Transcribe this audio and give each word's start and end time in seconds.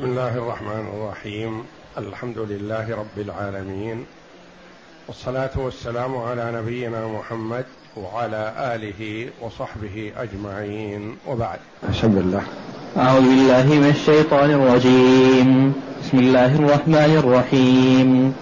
بسم 0.00 0.08
الله 0.08 0.36
الرحمن 0.36 0.84
الرحيم. 0.94 1.62
الحمد 1.98 2.38
لله 2.38 2.96
رب 2.96 3.16
العالمين. 3.18 4.04
والصلاة 5.08 5.50
والسلام 5.56 6.16
على 6.16 6.52
نبينا 6.54 7.08
محمد 7.08 7.64
وعلى 7.96 8.54
آله 8.74 9.28
وصحبه 9.42 10.12
أجمعين. 10.16 11.16
وبعد. 11.28 11.58
بسم 11.92 12.18
الله 12.18 12.42
أعوذ 12.96 13.20
بالله 13.20 13.66
من 13.74 13.90
الشيطان 13.90 14.50
الرجيم. 14.50 15.72
بسم 16.02 16.18
الله 16.18 16.54
الرحمن 16.54 17.12
الرحيم. 17.24 18.32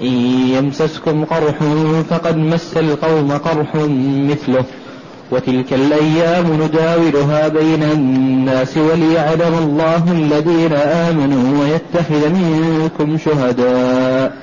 إن 0.00 0.14
يمسسكم 0.58 1.24
قرح 1.24 1.58
فقد 2.10 2.36
مس 2.36 2.76
القوم 2.76 3.32
قرح 3.32 3.76
مثله. 4.30 4.64
وتلك 5.30 5.72
الأيام 5.72 6.62
نداولها 6.62 7.48
بين 7.48 7.82
الناس 7.82 8.76
وليعلم 8.76 9.54
الله 9.58 10.12
الذين 10.12 10.72
آمنوا 10.72 11.64
ويتخذ 11.64 12.28
منكم 12.28 13.18
شهداء 13.18 14.36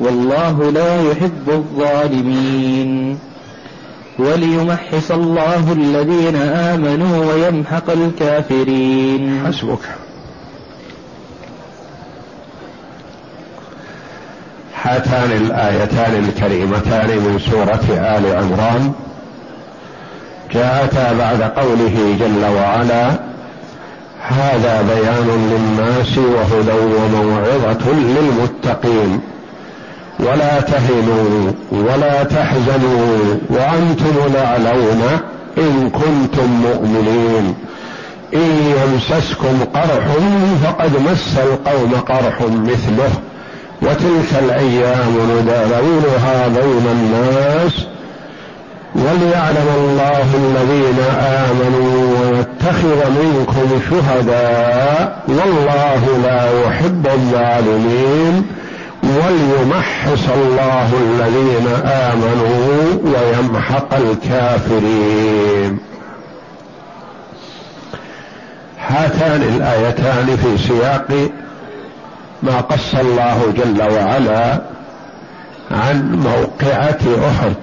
والله 0.00 0.70
لا 0.70 1.02
يحب 1.10 1.48
الظالمين. 1.48 3.18
وليمحص 4.18 5.10
الله 5.10 5.72
الذين 5.72 6.36
آمنوا 6.36 7.32
ويمحق 7.32 7.90
الكافرين. 7.90 9.46
حسبك. 9.46 9.78
هاتان 14.82 15.32
الآيتان 15.32 16.24
الكريمتان 16.24 17.08
من 17.08 17.38
سورة 17.50 17.84
آل 17.90 18.36
عمران. 18.36 18.92
جاءتا 20.54 21.12
بعد 21.12 21.42
قوله 21.42 22.16
جل 22.20 22.44
وعلا 22.56 23.10
هذا 24.28 24.82
بيان 24.82 25.50
للناس 25.52 26.18
وهدى 26.18 26.78
وموعظة 26.96 27.92
للمتقين. 27.92 29.20
ولا 30.20 30.60
تهنوا 30.60 31.52
ولا 31.70 32.22
تحزنوا 32.22 33.38
وأنتم 33.50 34.14
الأعلون 34.26 35.02
إن 35.58 35.90
كنتم 35.90 36.50
مؤمنين. 36.50 37.54
إن 38.34 38.74
يمسسكم 38.76 39.64
قرح 39.74 40.06
فقد 40.64 40.96
مس 40.96 41.38
القوم 41.38 41.92
قرح 42.08 42.40
مثله. 42.40 43.10
وتلك 43.82 44.42
الأيام 44.44 45.14
نداولها 45.30 46.48
بين 46.48 46.86
الناس 46.92 47.86
وليعلم 48.94 49.68
الله 49.78 50.26
الذين 50.34 50.98
آمنوا 51.20 52.18
ويتخذ 52.20 53.10
منكم 53.10 53.80
شهداء 53.90 55.22
والله 55.28 56.18
لا 56.22 56.62
يحب 56.62 57.06
الظالمين 57.06 58.46
وليمحص 59.02 60.28
الله 60.36 60.90
الذين 60.92 61.66
آمنوا 61.84 62.98
ويمحق 63.04 63.94
الكافرين. 63.94 65.78
هاتان 68.88 69.42
الآيتان 69.42 70.36
في 70.36 70.68
سياق 70.68 71.30
ما 72.42 72.60
قص 72.60 72.94
الله 72.94 73.52
جل 73.56 73.82
وعلا 73.82 74.60
عن 75.70 76.12
موقعة 76.12 77.00
أحد. 77.28 77.54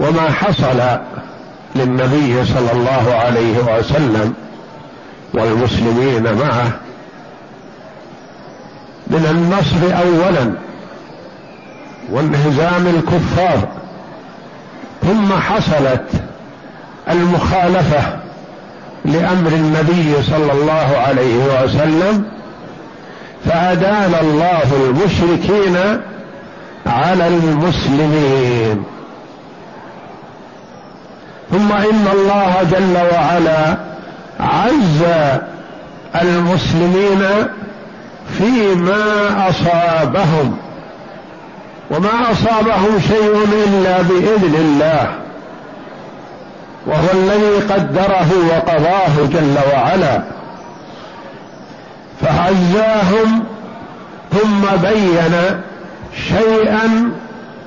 وما 0.00 0.30
حصل 0.30 0.80
للنبي 1.76 2.44
صلى 2.44 2.72
الله 2.72 3.14
عليه 3.14 3.58
وسلم 3.78 4.34
والمسلمين 5.34 6.22
معه 6.22 6.70
من 9.06 9.26
النصر 9.30 9.98
اولا 10.02 10.52
وانهزام 12.10 12.86
الكفار 12.86 13.68
ثم 15.02 15.32
حصلت 15.32 16.08
المخالفة 17.10 18.02
لأمر 19.04 19.52
النبي 19.52 20.22
صلى 20.22 20.52
الله 20.52 20.96
عليه 20.96 21.64
وسلم 21.64 22.24
فادال 23.44 24.14
الله 24.20 24.62
المشركين 24.84 25.76
على 26.86 27.28
المسلمين. 27.28 28.84
ثم 31.50 31.72
إن 31.72 32.06
الله 32.12 32.56
جل 32.70 32.96
وعلا 33.14 33.76
عز 34.40 35.02
المسلمين 36.22 37.22
فيما 38.38 39.04
أصابهم 39.48 40.56
وما 41.90 42.32
أصابهم 42.32 43.00
شيء 43.08 43.34
إلا 43.66 44.02
بإذن 44.02 44.54
الله 44.54 45.08
وهو 46.86 47.08
الذي 47.14 47.72
قدره 47.74 48.28
وقضاه 48.50 49.26
جل 49.32 49.56
وعلا 49.74 50.22
فعزاهم 52.22 53.44
ثم 54.32 54.76
بين 54.82 55.60
شيئا 56.28 56.86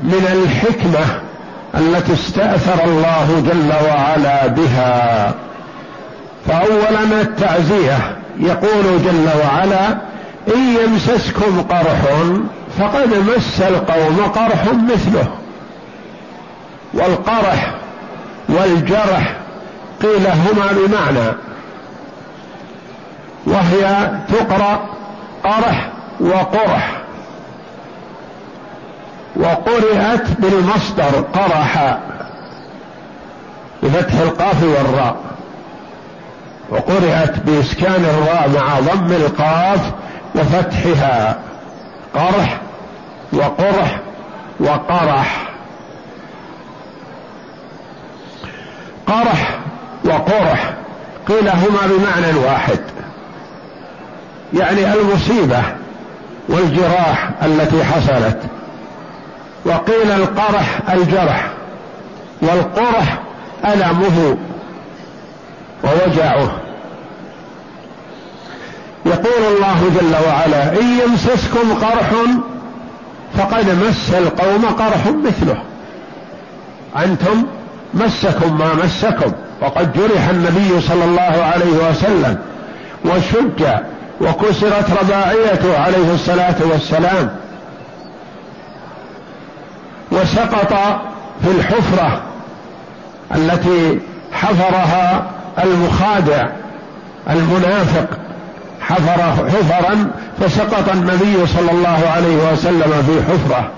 من 0.04 0.28
الحكمة 0.34 1.23
التي 1.76 2.14
استأثر 2.14 2.84
الله 2.84 3.44
جل 3.48 3.74
وعلا 3.88 4.48
بها. 4.48 5.34
فاولا 6.48 7.22
التعزية. 7.22 8.18
يقول 8.40 9.04
جل 9.06 9.30
وعلا 9.44 9.90
إن 10.56 10.78
يمسسكم 10.84 11.62
قرح 11.62 12.02
فقد 12.80 13.14
مس 13.14 13.62
القوم 13.62 14.32
قرح 14.36 14.66
مثله. 14.94 15.28
والقرح 16.94 17.72
والجرح 18.50 19.36
قيل 20.02 20.28
هما 20.28 20.72
بمعنى. 20.72 21.34
وهي 23.46 24.12
تقرأ 24.30 24.90
قرح 25.44 25.90
وقرح. 26.20 27.03
وقرئت 29.36 30.28
بالمصدر 30.40 31.26
قرح 31.34 31.98
بفتح 33.84 34.14
القاف 34.14 34.64
والراء. 34.64 35.16
وقرئت 36.70 37.40
بإسكان 37.40 38.06
الراء 38.06 38.50
مع 38.50 38.80
ضم 38.80 39.12
القاف 39.12 39.92
وفتحها. 40.36 41.40
قرح 42.16 42.62
وقرح 43.34 44.00
وقرح. 44.60 45.50
قرح 49.08 49.60
وقرح. 50.06 50.74
قيل 51.28 51.50
هما 51.50 51.88
بمعنى 51.88 52.40
واحد. 52.40 52.80
يعني 54.54 54.94
المصيبة 54.94 55.64
والجراح 56.50 57.30
التي 57.44 57.84
حصلت. 57.84 58.40
وقيل 59.66 60.12
القرح 60.12 60.80
الجرح 60.94 61.52
والقرح 62.42 63.20
ألمه 63.66 64.38
ووجعه. 65.84 66.52
يقول 69.06 69.56
الله 69.56 69.92
جل 70.00 70.28
وعلا 70.28 70.80
إن 70.82 71.00
يمسسكم 71.00 71.74
قرح 71.74 72.12
فقد 73.38 73.70
مس 73.70 74.14
القوم 74.14 74.66
قرح 74.66 75.08
مثله. 75.08 75.58
أنتم 76.98 77.44
مسكم 77.94 78.58
ما 78.58 78.74
مسكم 78.74 79.32
وقد 79.62 79.94
جرح 79.94 80.30
النبي 80.30 80.82
صلى 80.82 81.06
الله 81.06 81.44
عليه 81.44 81.90
وسلم 81.90 82.38
وشج 83.06 83.66
وكسرت 84.22 84.86
رباعيته 85.02 85.80
عليه 85.80 86.14
الصلاة 86.14 86.56
والسلام. 86.72 87.30
وسقط 90.24 90.74
في 91.44 91.52
الحفرة 91.52 92.22
التي 93.36 94.00
حفرها 94.34 95.26
المخادع 95.64 96.48
المنافق 97.30 98.08
حفر 98.82 99.48
حفرا 99.48 100.12
فسقط 100.40 100.90
النبي 100.94 101.48
صلى 101.48 101.72
الله 101.72 102.00
عليه 102.16 102.52
وسلم 102.52 103.04
في 103.08 103.32
حفرة. 103.32 103.70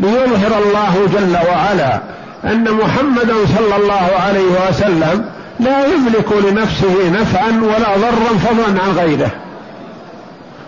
ليظهر 0.00 0.62
الله 0.62 0.94
جل 1.14 1.36
وعلا 1.50 2.00
أن 2.44 2.72
محمدا 2.72 3.34
صلى 3.58 3.76
الله 3.76 4.10
عليه 4.26 4.68
وسلم 4.68 5.24
لا 5.60 5.86
يملك 5.86 6.32
لنفسه 6.32 7.10
نفعا 7.10 7.60
ولا 7.62 7.96
ضرا 7.96 8.38
فضلا 8.38 8.82
عن 8.82 8.90
غيره 8.96 9.30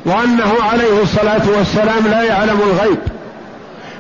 وأنه 0.07 0.53
عليه 0.73 1.03
الصلاة 1.03 1.43
والسلام 1.59 2.07
لا 2.07 2.23
يعلم 2.23 2.59
الغيب. 2.61 2.99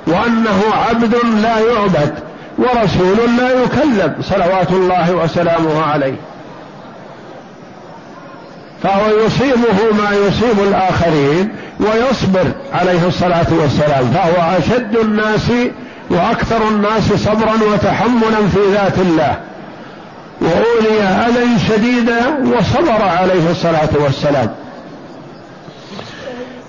وأنه 0.06 0.62
عبد 0.88 1.14
لا 1.42 1.58
يعبد 1.58 2.14
ورسول 2.58 3.36
لا 3.38 3.62
يكذب 3.62 4.14
صلوات 4.22 4.70
الله 4.70 5.12
وسلامه 5.12 5.82
عليه. 5.82 6.14
فهو 8.82 9.18
يصيبه 9.26 10.02
ما 10.02 10.16
يصيب 10.26 10.68
الآخرين 10.68 11.54
ويصبر 11.80 12.44
عليه 12.72 13.06
الصلاة 13.06 13.46
والسلام. 13.50 14.04
فهو 14.14 14.58
أشد 14.58 14.96
الناس 14.96 15.50
وأكثر 16.10 16.68
الناس 16.68 17.12
صبرا 17.12 17.54
وتحملا 17.72 18.48
في 18.54 18.72
ذات 18.72 18.98
الله. 18.98 19.36
وأولي 20.40 21.02
أذى 21.02 21.58
شديدا 21.68 22.20
وصبر 22.44 23.02
عليه 23.02 23.50
الصلاة 23.50 23.90
والسلام. 23.94 24.54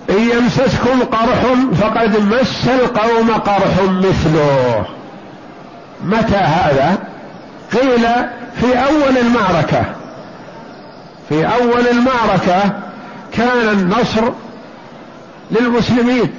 إن 0.09 0.29
يمسسكم 0.29 1.01
قرح 1.01 1.43
فقد 1.81 2.19
مس 2.19 2.67
القوم 2.67 3.31
قرح 3.31 3.81
مثله. 3.81 4.85
متى 6.03 6.35
هذا؟ 6.35 6.97
قيل 7.73 8.07
في 8.61 8.77
أول 8.77 9.17
المعركة. 9.17 9.83
في 11.29 11.45
أول 11.45 11.87
المعركة 11.87 12.71
كان 13.33 13.69
النصر 13.71 14.31
للمسلمين 15.51 16.31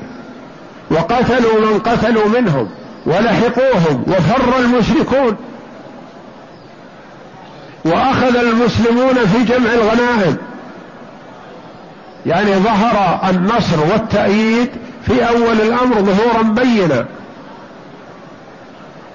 وقتلوا 0.91 1.61
من 1.61 1.79
قتلوا 1.79 2.29
منهم 2.29 2.69
ولحقوهم 3.07 4.05
وفر 4.09 4.59
المشركون. 4.59 5.37
وأخذ 7.85 8.37
المسلمون 8.37 9.15
في 9.15 9.45
جمع 9.45 9.73
الغنائم. 9.73 10.37
يعني 12.27 12.55
ظهر 12.55 13.21
النصر 13.31 13.81
والتأييد 13.93 14.71
في 15.07 15.29
أول 15.29 15.61
الأمر 15.61 15.95
ظهورا 15.95 16.43
بينا. 16.43 17.07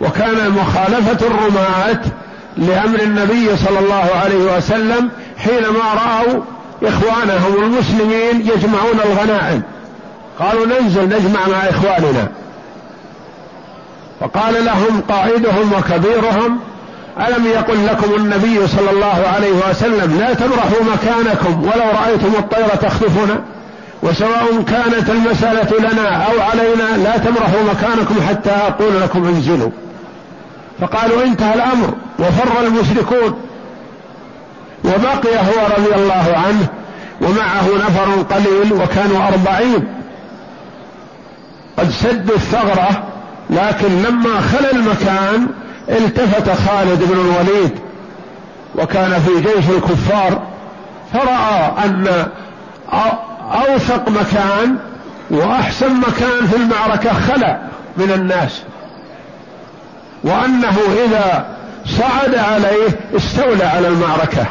وكان 0.01 0.49
مخالفة 0.49 1.27
الرماة 1.27 2.01
لأمر 2.57 2.99
النبي 2.99 3.57
صلى 3.57 3.79
الله 3.79 4.09
عليه 4.23 4.57
وسلم 4.57 5.09
حينما 5.37 5.79
رأوا 5.95 6.41
إخوانهم 6.83 7.63
المسلمين 7.63 8.41
يجمعون 8.41 8.99
الغنائم. 9.05 9.61
قالوا 10.39 10.65
ننزل 10.65 11.05
نجمع 11.05 11.47
مع 11.47 11.57
إخواننا. 11.69 12.27
فقال 14.19 14.65
لهم 14.65 15.01
قائدهم 15.09 15.73
وكبيرهم 15.73 16.59
ألم 17.27 17.45
يقل 17.45 17.85
لكم 17.87 18.15
النبي 18.15 18.67
صلى 18.67 18.91
الله 18.91 19.23
عليه 19.35 19.69
وسلم 19.69 20.19
لا 20.19 20.33
تبرحوا 20.33 20.83
مكانكم 20.93 21.61
ولو 21.63 21.89
رأيتم 22.03 22.31
الطير 22.39 22.67
تخطفنا 22.81 23.41
وسواء 24.03 24.63
كانت 24.67 25.09
المسألة 25.09 25.79
لنا 25.79 26.09
أو 26.09 26.41
علينا 26.41 27.03
لا 27.03 27.17
تبرحوا 27.17 27.63
مكانكم 27.73 28.15
حتى 28.29 28.49
أقول 28.49 29.01
لكم 29.01 29.27
انزلوا. 29.27 29.69
فقالوا 30.81 31.23
انتهى 31.23 31.53
الأمر 31.53 31.93
وفر 32.19 32.67
المشركون 32.67 33.39
وبقي 34.85 35.37
هو 35.37 35.67
رضي 35.77 35.95
الله 35.95 36.37
عنه 36.37 36.67
ومعه 37.21 37.85
نفر 37.87 38.35
قليل 38.35 38.73
وكانوا 38.73 39.27
أربعين. 39.27 39.87
قد 41.77 41.89
سدوا 41.89 42.35
الثغرة 42.35 43.03
لكن 43.49 44.03
لما 44.03 44.41
خلى 44.41 44.71
المكان 44.71 45.47
التفت 45.89 46.49
خالد 46.49 47.03
بن 47.03 47.19
الوليد 47.19 47.71
وكان 48.75 49.21
في 49.21 49.41
جيش 49.41 49.69
الكفار 49.69 50.41
فرأى 51.13 51.71
أن 51.85 52.27
أوثق 53.51 54.09
مكان 54.09 54.77
وأحسن 55.29 55.95
مكان 55.99 56.47
في 56.51 56.55
المعركة 56.55 57.13
خلى 57.13 57.59
من 57.97 58.11
الناس 58.11 58.61
وأنه 60.23 60.77
إذا 61.05 61.45
صعد 61.85 62.35
عليه 62.35 62.87
استولى 63.15 63.63
على 63.63 63.87
المعركة. 63.87 64.45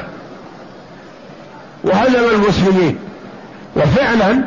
وهزم 1.85 2.25
المسلمين. 2.35 2.99
وفعلا 3.77 4.45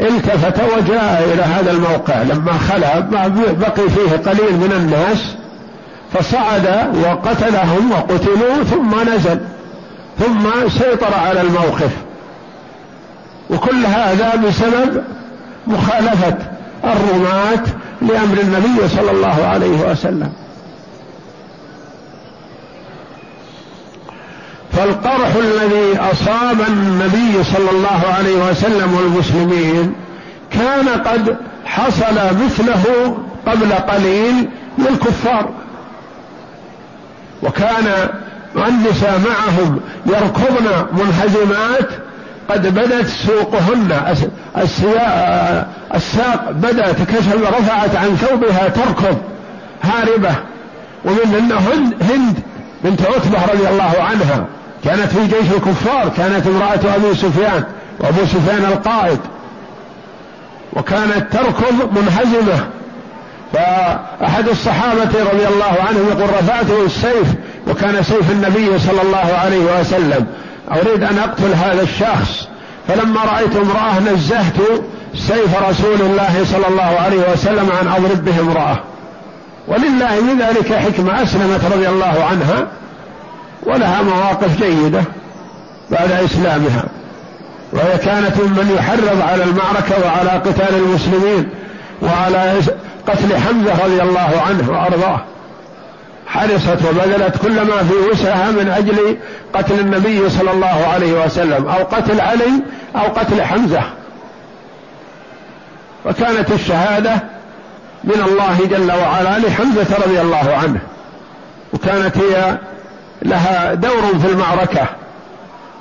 التفت 0.00 0.60
وجاء 0.60 1.30
إلى 1.34 1.42
هذا 1.42 1.70
الموقع 1.70 2.22
لما 2.22 2.52
خلا 2.52 3.00
بقي 3.52 3.88
فيه 3.90 4.30
قليل 4.30 4.56
من 4.56 4.72
الناس 4.76 5.34
فصعد 6.12 6.96
وقتلهم 7.04 7.92
وقتلوا 7.92 8.64
ثم 8.64 9.14
نزل. 9.14 9.40
ثم 10.18 10.68
سيطر 10.68 11.14
على 11.14 11.40
الموقف. 11.40 11.90
وكل 13.50 13.86
هذا 13.86 14.36
بسبب 14.36 15.04
مخالفة 15.66 16.36
الرماة 16.84 17.64
لأمر 18.02 18.40
النبي 18.40 18.88
صلى 18.88 19.10
الله 19.10 19.46
عليه 19.46 19.90
وسلم. 19.90 20.32
فالقرح 24.72 25.34
الذي 25.34 25.98
أصاب 25.98 26.60
النبي 26.68 27.44
صلى 27.44 27.70
الله 27.70 28.14
عليه 28.18 28.50
وسلم 28.50 28.94
والمسلمين 28.94 29.94
كان 30.50 30.88
قد 30.88 31.36
حصل 31.64 32.14
مثله 32.44 33.16
قبل 33.46 33.72
قليل 33.72 34.48
للكفار. 34.78 35.48
وكان 37.42 38.08
النساء 38.56 39.20
معهم 39.28 39.80
يركضن 40.06 40.86
منهزمات 40.92 41.88
قد 42.48 42.74
بدت 42.74 43.06
سوقهن. 43.06 44.16
الساق 45.94 46.50
بدأت 46.50 47.02
كشف 47.02 47.34
رفعت 47.34 47.96
عن 47.96 48.16
ثوبها 48.16 48.68
تركض 48.68 49.18
هاربة. 49.82 50.34
ومن 51.04 51.52
هند, 51.52 52.02
هند 52.02 52.40
بنت 52.84 53.00
عتبة 53.02 53.52
رضي 53.52 53.68
الله 53.68 53.92
عنها 53.98 54.46
كانت 54.84 55.12
في 55.12 55.26
جيش 55.26 55.52
الكفار 55.56 56.08
كانت 56.16 56.46
امرأة 56.46 56.94
أبي 56.96 57.14
سفيان 57.14 57.64
وأبو 58.00 58.24
سفيان 58.26 58.64
القائد. 58.64 59.20
وكانت 60.72 61.32
تركض 61.32 61.98
منهزمة. 61.98 62.66
فأحد 63.52 64.48
الصحابة 64.48 65.10
رضي 65.32 65.48
الله 65.48 65.74
عنهم 65.88 66.08
يقول 66.08 66.30
رفعته 66.30 66.84
السيف 66.86 67.34
وكان 67.68 68.02
سيف 68.02 68.30
النبي 68.30 68.78
صلى 68.78 69.02
الله 69.02 69.38
عليه 69.44 69.80
وسلم. 69.80 70.26
أريد 70.70 71.02
أن 71.02 71.18
أقتل 71.18 71.54
هذا 71.54 71.82
الشخص. 71.82 72.48
فلما 72.88 73.20
رأيت 73.24 73.56
امرأة 73.56 74.00
نزهت 74.00 74.56
سيف 75.14 75.62
رسول 75.68 76.00
الله 76.00 76.44
صلى 76.44 76.68
الله 76.68 76.98
عليه 77.00 77.32
وسلم 77.32 77.70
أن 77.82 77.88
أضرب 77.88 78.24
به 78.24 78.40
امرأة. 78.40 78.78
ولله 79.68 80.20
من 80.20 80.38
ذلك 80.38 80.74
حكمة. 80.74 81.22
أسلمت 81.22 81.64
رضي 81.72 81.88
الله 81.88 82.24
عنها 82.30 82.66
ولها 83.66 84.02
مواقف 84.02 84.62
جيدة 84.62 85.02
بعد 85.90 86.12
إسلامها. 86.12 86.84
وهي 87.72 87.98
كانت 87.98 88.36
ممن 88.40 88.76
يحرض 88.78 89.20
على 89.30 89.44
المعركة 89.44 90.06
وعلى 90.06 90.30
قتال 90.30 90.74
المسلمين 90.74 91.48
وعلى 92.02 92.60
قتل 93.10 93.36
حمزة 93.36 93.84
رضي 93.84 94.02
الله 94.02 94.42
عنه 94.48 94.70
وأرضاه. 94.70 95.20
حرصت 96.26 96.84
وبذلت 96.88 97.36
كل 97.42 97.52
ما 97.52 97.82
في 97.82 97.94
وسعها 98.12 98.50
من 98.50 98.68
أجل 98.76 99.16
قتل 99.54 99.80
النبي 99.80 100.30
صلى 100.30 100.50
الله 100.50 100.86
عليه 100.94 101.24
وسلم 101.24 101.66
أو 101.66 101.84
قتل 101.84 102.20
علي 102.20 102.50
أو 102.96 103.02
قتل 103.02 103.42
حمزة. 103.42 103.82
وكانت 106.06 106.52
الشهادة 106.52 107.14
من 108.04 108.22
الله 108.26 108.58
جل 108.70 108.92
وعلا 108.92 109.38
لحمزة 109.38 109.96
رضي 110.06 110.20
الله 110.20 110.56
عنه. 110.62 110.80
وكانت 111.72 112.16
هي 112.18 112.58
لها 113.22 113.74
دور 113.74 114.18
في 114.22 114.32
المعركة. 114.32 114.86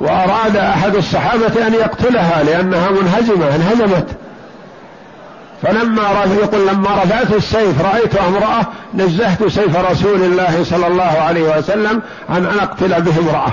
وأراد 0.02 0.58
أحد 0.58 0.96
الصحابة 0.96 1.68
أن 1.68 1.74
يقتلها 1.74 2.44
لأنها 2.44 2.90
منهزمة 2.90 3.56
انهزمت. 3.56 4.08
فلما 5.62 6.02
يقول 6.42 6.68
لما 6.68 6.90
رفعت 7.04 7.34
السيف 7.34 7.82
رأيت 7.82 8.16
امرأة 8.16 8.68
نزهت 8.94 9.48
سيف 9.48 9.92
رسول 9.92 10.24
الله 10.24 10.64
صلى 10.64 10.88
الله 10.88 11.04
عليه 11.04 11.58
وسلم 11.58 12.02
عن 12.30 12.46
أن 12.46 12.60
أقتل 12.60 13.02
به 13.02 13.20
امرأة. 13.20 13.52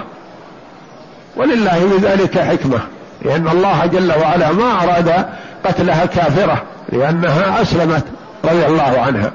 ولله 1.36 1.78
من 1.78 1.98
ذلك 2.02 2.38
حكمة. 2.38 2.80
لأن 3.22 3.48
الله 3.48 3.86
جل 3.86 4.12
وعلا 4.12 4.52
ما 4.52 4.82
أراد 4.82 5.26
قتلها 5.64 6.06
كافرة 6.06 6.62
لأنها 6.92 7.62
أسلمت 7.62 8.04
رضي 8.44 8.66
الله 8.66 9.00
عنها. 9.06 9.30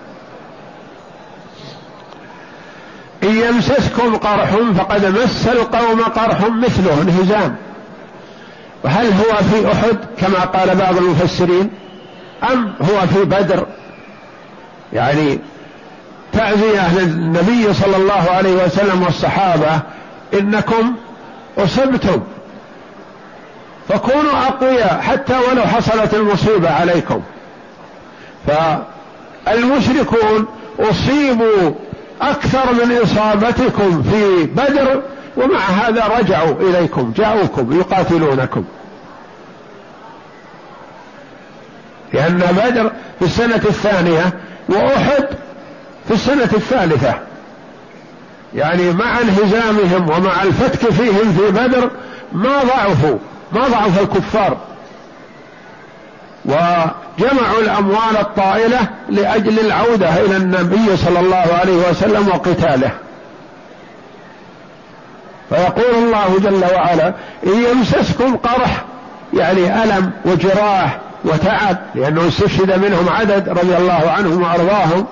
إن 3.23 3.37
يمسسكم 3.37 4.15
قرح 4.15 4.55
فقد 4.77 5.05
مس 5.05 5.47
القوم 5.47 6.01
قرح 6.01 6.41
مثله 6.41 7.01
انهزام. 7.01 7.55
وهل 8.83 9.05
هو 9.05 9.35
في 9.35 9.71
أحد 9.71 9.97
كما 10.19 10.39
قال 10.39 10.75
بعض 10.75 10.97
المفسرين؟ 10.97 11.69
أم 12.43 12.74
هو 12.81 13.07
في 13.07 13.24
بدر؟ 13.24 13.65
يعني 14.93 15.39
تعزية 16.33 17.00
للنبي 17.00 17.74
صلى 17.74 17.95
الله 17.95 18.31
عليه 18.31 18.65
وسلم 18.65 19.03
والصحابة 19.03 19.79
إنكم 20.33 20.95
أصبتم. 21.57 22.21
فكونوا 23.89 24.48
أقوياء 24.48 25.01
حتى 25.01 25.33
ولو 25.38 25.62
حصلت 25.62 26.13
المصيبة 26.13 26.69
عليكم. 26.69 27.21
فالمشركون 28.48 30.45
أصيبوا 30.79 31.71
أكثر 32.21 32.74
من 32.74 32.98
إصابتكم 33.03 34.03
في 34.03 34.43
بدر 34.43 35.01
ومع 35.38 35.60
هذا 35.60 36.07
رجعوا 36.19 36.55
إليكم 36.62 37.13
جاءوكم 37.17 37.79
يقاتلونكم. 37.79 38.63
لأن 42.13 42.37
بدر 42.37 42.91
في 43.19 43.25
السنة 43.25 43.55
الثانية 43.55 44.33
وأحد 44.69 45.25
في 46.07 46.13
السنة 46.13 46.49
الثالثة. 46.53 47.13
يعني 48.55 48.91
مع 48.93 49.19
انهزامهم 49.19 50.09
ومع 50.09 50.43
الفتك 50.43 50.89
فيهم 50.89 51.33
في 51.33 51.51
بدر 51.51 51.91
ما 52.31 52.63
ضعفوا 52.63 53.17
ما 53.51 53.67
ضعف 53.67 54.01
الكفار. 54.01 54.57
وجمعوا 56.45 57.59
الأموال 57.61 58.17
الطائلة 58.19 58.79
لأجل 59.09 59.59
العودة 59.59 60.09
إلى 60.25 60.37
النبي 60.37 60.97
صلى 60.97 61.19
الله 61.19 61.45
عليه 61.61 61.89
وسلم 61.89 62.27
وقتاله. 62.27 62.91
فيقول 65.49 65.95
الله 65.95 66.39
جل 66.39 66.75
وعلا 66.75 67.07
إن 67.47 67.63
يمسسكم 67.71 68.35
قرح 68.35 68.85
يعني 69.33 69.83
ألم 69.83 70.11
وجراح 70.25 70.99
وتعب 71.25 71.77
لأنه 71.95 72.27
استشهد 72.27 72.85
منهم 72.85 73.09
عدد 73.09 73.49
رضي 73.49 73.77
الله 73.77 74.11
عنهم 74.17 74.41
وأرضاهم. 74.41 75.05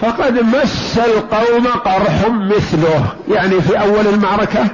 فقد 0.00 0.32
مس 0.40 0.98
القوم 0.98 1.66
قرح 1.66 2.28
مثله 2.28 3.06
يعني 3.28 3.60
في 3.60 3.80
أول 3.80 4.06
المعركة 4.06 4.66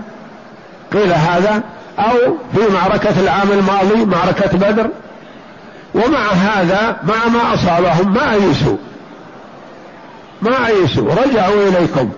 قيل 0.92 1.12
هذا 1.12 1.62
أو 1.98 2.36
في 2.54 2.74
معركة 2.74 3.20
العام 3.20 3.52
الماضي 3.52 4.04
معركة 4.04 4.58
بدر. 4.58 4.90
ومع 5.94 6.32
هذا 6.32 6.96
مع 7.02 7.28
ما 7.32 7.54
أصابهم 7.54 8.14
ما 8.14 8.32
أيسوا. 8.32 8.76
ما 10.42 10.66
أيسوا 10.66 11.14
رجعوا 11.14 11.68
إليكم. 11.68 12.10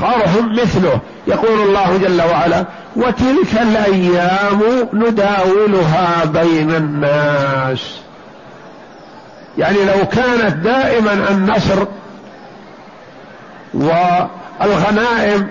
قرح 0.00 0.34
مثله 0.62 1.00
يقول 1.26 1.60
الله 1.60 1.96
جل 1.96 2.22
وعلا 2.22 2.64
وتلك 2.96 3.54
الأيام 3.62 4.88
نداولها 4.92 6.24
بين 6.24 6.74
الناس. 6.74 8.00
يعني 9.58 9.84
لو 9.84 10.06
كانت 10.06 10.56
دائما 10.56 11.12
النصر 11.30 11.86
والغنائم 13.74 15.48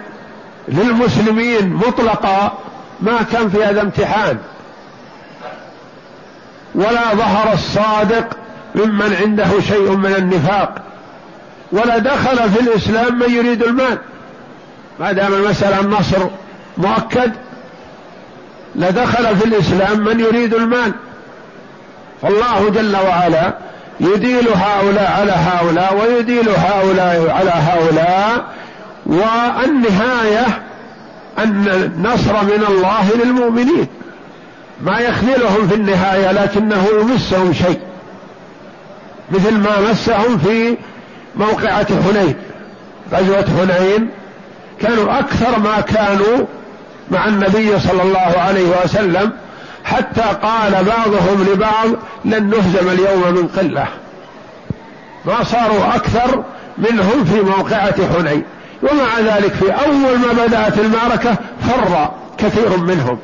للمسلمين 0.67 1.73
مطلقة 1.73 2.53
ما 2.99 3.21
كان 3.31 3.49
في 3.49 3.63
هذا 3.63 3.81
امتحان. 3.81 4.37
ولا 6.75 7.15
ظهر 7.15 7.53
الصادق 7.53 8.37
ممن 8.75 9.15
عنده 9.21 9.59
شيء 9.67 9.91
من 9.91 10.15
النفاق. 10.17 10.75
ولا 11.71 11.97
دخل 11.97 12.49
في 12.51 12.59
الإسلام 12.59 13.19
من 13.19 13.29
يريد 13.33 13.63
المال. 13.63 13.97
ما 14.99 15.11
دام 15.11 15.33
المسألة 15.33 15.79
النصر 15.79 16.27
مؤكد 16.79 17.31
لدخل 18.75 19.37
في 19.37 19.45
الإسلام 19.45 19.99
من 19.99 20.19
يريد 20.19 20.53
المال. 20.53 20.91
فالله 22.21 22.69
جل 22.69 22.95
وعلا 22.95 23.53
يديل 23.99 24.47
هؤلاء 24.47 25.11
على 25.19 25.31
هؤلاء 25.31 26.01
ويديل 26.01 26.49
هؤلاء 26.49 27.29
على 27.29 27.51
هؤلاء 27.51 28.45
والنهاية 29.05 30.45
أن 31.37 31.67
النصر 31.67 32.43
من 32.43 32.65
الله 32.69 33.09
للمؤمنين. 33.23 33.87
ما 34.81 34.99
يخذلهم 34.99 35.67
في 35.67 35.75
النهاية 35.75 36.31
لكنه 36.31 36.87
يمسهم 37.01 37.53
شيء 37.53 37.79
مثل 39.31 39.57
ما 39.57 39.91
مسهم 39.91 40.37
في 40.37 40.77
موقعة 41.35 41.87
حنين. 42.03 42.35
غزوة 43.13 43.45
حنين 43.45 44.09
كانوا 44.81 45.19
أكثر 45.19 45.59
ما 45.59 45.81
كانوا 45.81 46.45
مع 47.11 47.27
النبي 47.27 47.79
صلى 47.79 48.03
الله 48.03 48.33
عليه 48.37 48.69
وسلم 48.83 49.31
حتى 49.83 50.21
قال 50.21 50.71
بعضهم 50.71 51.47
لبعض 51.53 51.87
لن 52.25 52.49
نهزم 52.49 52.89
اليوم 52.89 53.33
من 53.33 53.47
قلة. 53.47 53.85
ما 55.25 55.43
صاروا 55.43 55.95
أكثر 55.95 56.43
منهم 56.77 57.25
في 57.25 57.41
موقعة 57.41 57.95
حنين. 58.13 58.43
ومع 58.83 59.19
ذلك 59.19 59.53
في 59.53 59.71
أول 59.71 60.19
ما 60.19 60.45
بدأت 60.45 60.79
المعركة 60.79 61.35
فر 61.61 62.11
كثير 62.37 62.77
منهم. 62.77 63.19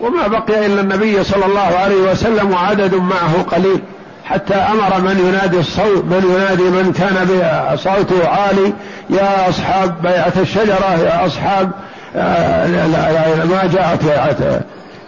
وما 0.00 0.26
بقي 0.26 0.66
إلا 0.66 0.80
النبي 0.80 1.24
صلى 1.24 1.46
الله 1.46 1.78
عليه 1.84 2.12
وسلم 2.12 2.50
وعدد 2.50 2.94
معه 2.94 3.42
قليل. 3.42 3.80
حتى 4.24 4.54
أمر 4.54 5.00
من 5.00 5.28
ينادي 5.28 5.58
الصوت 5.58 6.04
من 6.04 6.36
ينادي 6.36 6.62
من 6.62 6.92
كان 6.92 7.28
صوته 7.76 8.28
عالي 8.28 8.72
يا 9.10 9.48
أصحاب 9.48 10.02
بيعة 10.02 10.32
الشجرة 10.36 10.98
يا 11.04 11.26
أصحاب 11.26 11.70
ما 12.14 13.70
جاءت 13.72 14.04
بيعة. 14.04 14.60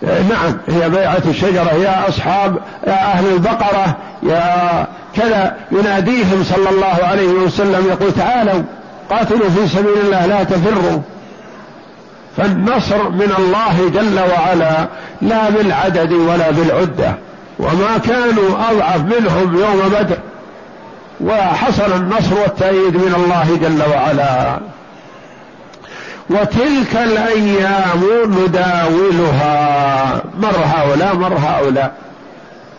نعم 0.02 0.58
هي 0.68 0.90
بيعة 0.90 1.22
الشجرة. 1.26 1.72
يا 1.72 2.08
أصحاب 2.08 2.56
يا 2.86 2.92
أهل 2.92 3.26
البقرة 3.32 3.96
يا 4.22 4.86
كذا 5.16 5.56
يناديهم 5.72 6.44
صلى 6.44 6.70
الله 6.70 6.98
عليه 7.02 7.28
وسلم 7.28 7.86
يقول 7.88 8.12
تعالوا 8.12 8.62
قاتلوا 9.10 9.50
في 9.50 9.68
سبيل 9.68 10.00
الله 10.04 10.26
لا 10.26 10.42
تفروا. 10.44 10.98
فالنصر 12.36 13.08
من 13.08 13.32
الله 13.38 13.90
جل 13.94 14.18
وعلا 14.18 14.88
لا 15.22 15.50
بالعدد 15.50 16.12
ولا 16.12 16.50
بالعدة. 16.50 17.14
وما 17.58 17.98
كانوا 18.04 18.70
أضعف 18.70 19.00
منهم 19.00 19.58
يوم 19.58 19.88
بدر. 19.88 20.18
وحصل 21.20 21.92
النصر 21.96 22.34
والتأييد 22.42 22.96
من 22.96 23.14
الله 23.16 23.58
جل 23.62 23.82
وعلا. 23.90 24.58
وتلك 26.32 26.96
الأيام 26.96 28.02
نداولها. 28.30 30.22
مر 30.38 30.56
هؤلاء 30.64 31.14
مر 31.14 31.38
هؤلاء. 31.38 31.92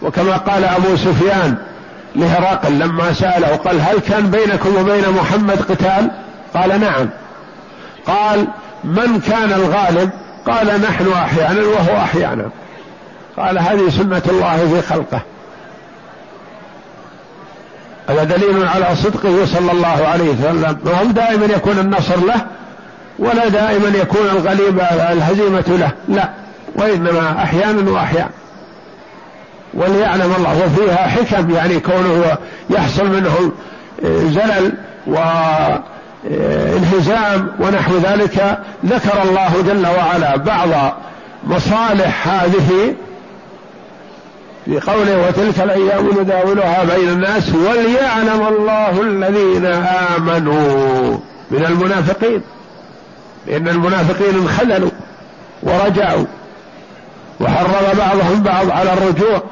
وكما 0.01 0.37
قال 0.37 0.63
أبو 0.63 0.95
سفيان 0.95 1.55
لهراقل 2.15 2.79
لما 2.79 3.13
سأله 3.13 3.55
قال 3.55 3.81
هل 3.81 3.99
كان 3.99 4.31
بينكم 4.31 4.75
وبين 4.75 5.09
محمد 5.09 5.61
قتال؟ 5.61 6.11
قال 6.53 6.81
نعم. 6.81 7.09
قال 8.07 8.47
من 8.83 9.19
كان 9.19 9.53
الغالب؟ 9.53 10.09
قال 10.47 10.81
نحن 10.81 11.11
أحيانا 11.11 11.61
وهو 11.61 11.97
أحيانا. 11.97 12.49
قال 13.37 13.59
هذه 13.59 13.89
سنة 13.89 14.21
الله 14.27 14.57
في 14.73 14.87
خلقه. 14.87 15.21
هذا 18.09 18.23
دليل 18.23 18.67
على 18.67 18.95
صدقه 18.95 19.45
صلى 19.45 19.71
الله 19.71 20.07
عليه 20.07 20.29
وسلم. 20.29 20.77
وهم 20.85 21.11
دائما 21.11 21.45
يكون 21.45 21.79
النصر 21.79 22.17
له 22.25 22.45
ولا 23.19 23.47
دائما 23.47 23.97
يكون 23.97 24.25
الغليب 24.31 24.79
الهزيمة 25.11 25.63
له. 25.67 25.91
لا 26.07 26.29
وإنما 26.75 27.43
أحيانا 27.43 27.91
وأحيانا 27.91 28.29
وليعلم 29.73 30.33
الله 30.37 30.65
وفيها 30.65 31.07
حكم 31.07 31.51
يعني 31.51 31.79
كونه 31.79 32.37
يحصل 32.69 33.05
منه 33.07 33.51
زلل 34.05 34.73
وانهزام 36.27 37.51
ونحو 37.59 37.97
ذلك. 37.97 38.59
ذكر 38.85 39.23
الله 39.23 39.61
جل 39.67 39.87
وعلا 39.87 40.35
بعض 40.35 40.69
مصالح 41.47 42.27
هذه 42.27 42.95
في 44.65 44.79
قوله 44.79 45.27
وتلك 45.27 45.59
الأيام 45.59 46.09
نداولها 46.21 46.83
بين 46.83 47.09
الناس 47.09 47.49
وليعلم 47.55 48.47
الله 48.47 49.01
الذين 49.01 49.65
آمنوا 50.15 51.17
من 51.51 51.65
المنافقين. 51.65 52.41
لأن 53.47 53.67
المنافقين 53.67 54.35
انخذلوا 54.35 54.89
ورجعوا 55.63 56.25
وحرض 57.39 57.97
بعضهم 57.97 58.43
بعض 58.43 58.71
على 58.71 58.93
الرجوع. 58.93 59.43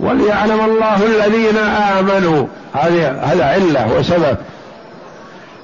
وليعلم 0.00 0.60
الله 0.60 1.06
الذين 1.06 1.56
آمنوا. 1.56 2.46
هذه 2.74 3.10
هذا 3.22 3.44
علة 3.44 3.92
وسبب. 3.98 4.36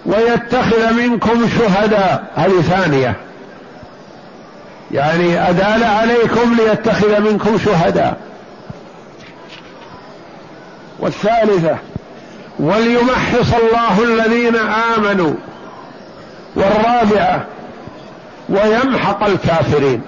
ويتخذ 0.07 0.93
منكم 0.93 1.49
شهداء. 1.59 2.33
هذه 2.37 2.61
ثانية. 2.61 3.17
يعني 4.91 5.51
أدال 5.51 5.85
عليكم 5.85 6.57
ليتخذ 6.59 7.21
منكم 7.21 7.59
شهداء. 7.59 8.17
والثالثة 10.99 11.77
وليمحص 12.59 13.55
الله 13.55 14.03
الذين 14.05 14.57
آمنوا. 14.97 15.35
والرابعة 16.57 17.45
ويمحق 18.49 19.25
الكافرين. 19.25 20.03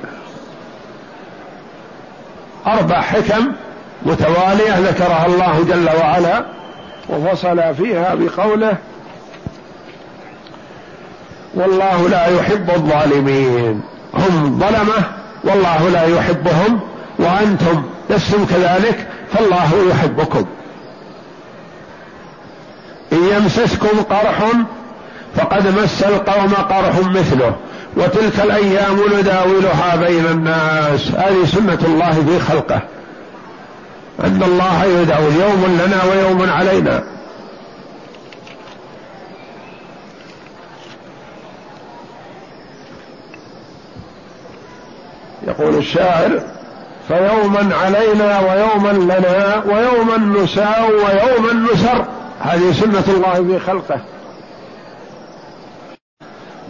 أربع 2.66 3.00
حكم 3.00 3.52
متوالية 4.02 4.78
ذكرها 4.78 5.26
الله 5.26 5.64
جل 5.68 5.88
وعلا 6.00 6.44
وفصل 7.08 7.74
فيها 7.74 8.14
بقوله 8.14 8.76
والله 11.54 12.08
لا 12.08 12.26
يحب 12.26 12.70
الظالمين. 12.70 13.80
هم 14.14 14.58
ظلمة 14.58 15.04
والله 15.44 15.88
لا 15.88 16.04
يحبهم 16.04 16.80
وأنتم 17.18 17.82
لستم 18.10 18.46
كذلك 18.46 19.06
فالله 19.32 19.90
يحبكم. 19.90 20.44
إن 23.12 23.24
يمسسكم 23.24 24.02
قرح 24.02 24.42
فقد 25.37 25.78
مس 25.78 26.02
القوم 26.02 26.54
قرح 26.54 26.99
مثله 26.99 27.56
وتلك 27.97 28.40
الأيام 28.40 28.97
نداولها 29.18 29.97
بين 29.97 30.26
الناس. 30.26 31.11
هذه 31.11 31.44
سنة 31.44 31.78
الله 31.85 32.12
في 32.12 32.40
خلقه. 32.40 32.80
أن 34.25 34.42
الله 34.42 34.85
يداول 34.85 35.32
يوم 35.32 35.80
لنا 35.87 36.04
ويوم 36.04 36.50
علينا. 36.50 37.04
يقول 45.47 45.75
الشاعر 45.75 46.40
فيوما 47.08 47.75
علينا 47.75 48.40
ويوما 48.40 48.92
لنا 48.92 49.62
ويوما 49.66 50.42
نساء 50.42 50.90
ويوما 50.90 51.68
نسر. 51.73 52.04
هذه 52.40 52.73
سنة 52.73 53.04
الله 53.08 53.35
في 53.35 53.58
خلقه. 53.58 54.00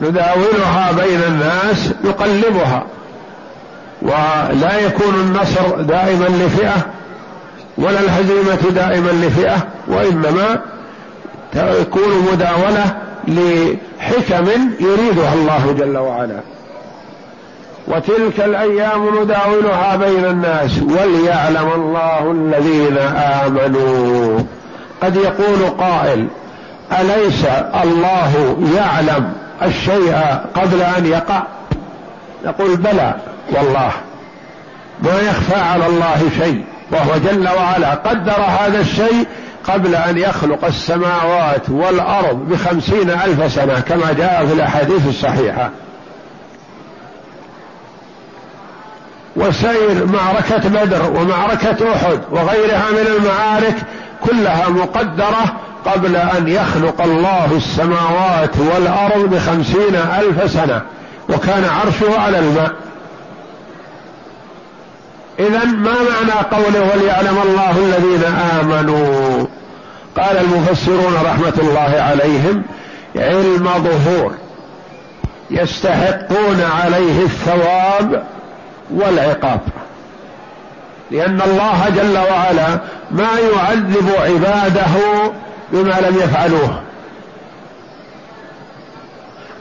نداولها 0.02 0.92
بين 0.92 1.20
الناس 1.28 1.92
نقلبها. 2.04 2.86
ولا 4.02 4.78
يكون 4.86 5.14
النصر 5.14 5.80
دائما 5.80 6.24
لفئة 6.24 6.86
ولا 7.78 8.00
الهزيمة 8.00 8.70
دائما 8.70 9.10
لفئة 9.10 9.56
وإنما 9.88 10.60
تكون 11.52 12.28
مداولة 12.32 12.96
لحكم 13.28 14.70
يريدها 14.80 15.34
الله 15.34 15.74
جل 15.78 15.98
وعلا. 15.98 16.40
وتلك 17.88 18.40
الأيام 18.40 19.22
نداولها 19.22 19.96
بين 19.96 20.24
الناس 20.24 20.70
وليعلم 20.78 21.68
الله 21.74 22.30
الذين 22.30 22.98
آمنوا. 23.16 24.38
قد 25.02 25.16
يقول 25.16 25.70
قائل 25.78 26.28
أليس 27.00 27.44
الله 27.82 28.56
يعلم 28.76 29.32
الشيء 29.62 30.14
قبل 30.54 30.82
أن 30.82 31.06
يقع. 31.06 31.42
نقول 32.44 32.76
بلى 32.76 33.14
والله. 33.52 33.92
ما 35.02 35.20
يخفى 35.20 35.60
على 35.60 35.86
الله 35.86 36.30
شيء. 36.38 36.64
وهو 36.92 37.18
جل 37.24 37.48
وعلا 37.48 37.94
قدر 37.94 38.40
هذا 38.60 38.80
الشيء 38.80 39.26
قبل 39.64 39.94
أن 39.94 40.18
يخلق 40.18 40.64
السماوات 40.64 41.70
والأرض 41.70 42.48
بخمسين 42.48 43.10
ألف 43.10 43.52
سنة 43.52 43.80
كما 43.80 44.12
جاء 44.12 44.46
في 44.46 44.52
الأحاديث 44.52 45.08
الصحيحة. 45.08 45.70
وسير 49.36 50.06
معركة 50.06 50.68
بدر 50.68 51.10
ومعركة 51.10 51.94
أحد 51.94 52.20
وغيرها 52.30 52.90
من 52.90 53.06
المعارك 53.16 53.76
كلها 54.24 54.68
مقدرة 54.68 55.52
قبل 55.92 56.16
أن 56.16 56.48
يخلق 56.48 57.02
الله 57.02 57.48
السماوات 57.56 58.56
والأرض 58.58 59.34
بخمسين 59.34 59.94
ألف 59.94 60.50
سنة 60.50 60.82
وكان 61.28 61.64
عرشه 61.64 62.20
على 62.20 62.38
الماء. 62.38 62.72
إذا 65.38 65.64
ما 65.64 65.92
معنى 65.92 66.46
قوله 66.50 66.90
وليعلم 66.94 67.38
الله 67.44 67.70
الذين 67.70 68.24
آمنوا؟ 68.60 69.46
قال 70.16 70.36
المفسرون 70.38 71.14
رحمة 71.24 71.52
الله 71.58 72.02
عليهم 72.02 72.62
علم 73.16 73.68
ظهور 73.68 74.34
يستحقون 75.50 76.62
عليه 76.82 77.22
الثواب 77.22 78.24
والعقاب. 78.90 79.60
لأن 81.10 81.40
الله 81.42 81.88
جل 81.96 82.18
وعلا 82.18 82.78
ما 83.10 83.28
يعذب 83.38 84.10
عباده 84.24 84.94
بما 85.72 86.00
لم 86.00 86.16
يفعلوه. 86.16 86.82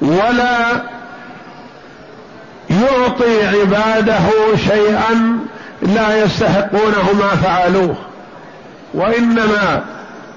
ولا 0.01 0.83
يعطي 2.69 3.47
عباده 3.47 4.55
شيئا 4.67 5.39
لا 5.81 6.23
يستحقونه 6.23 7.13
ما 7.19 7.35
فعلوه. 7.43 7.95
وإنما 8.93 9.83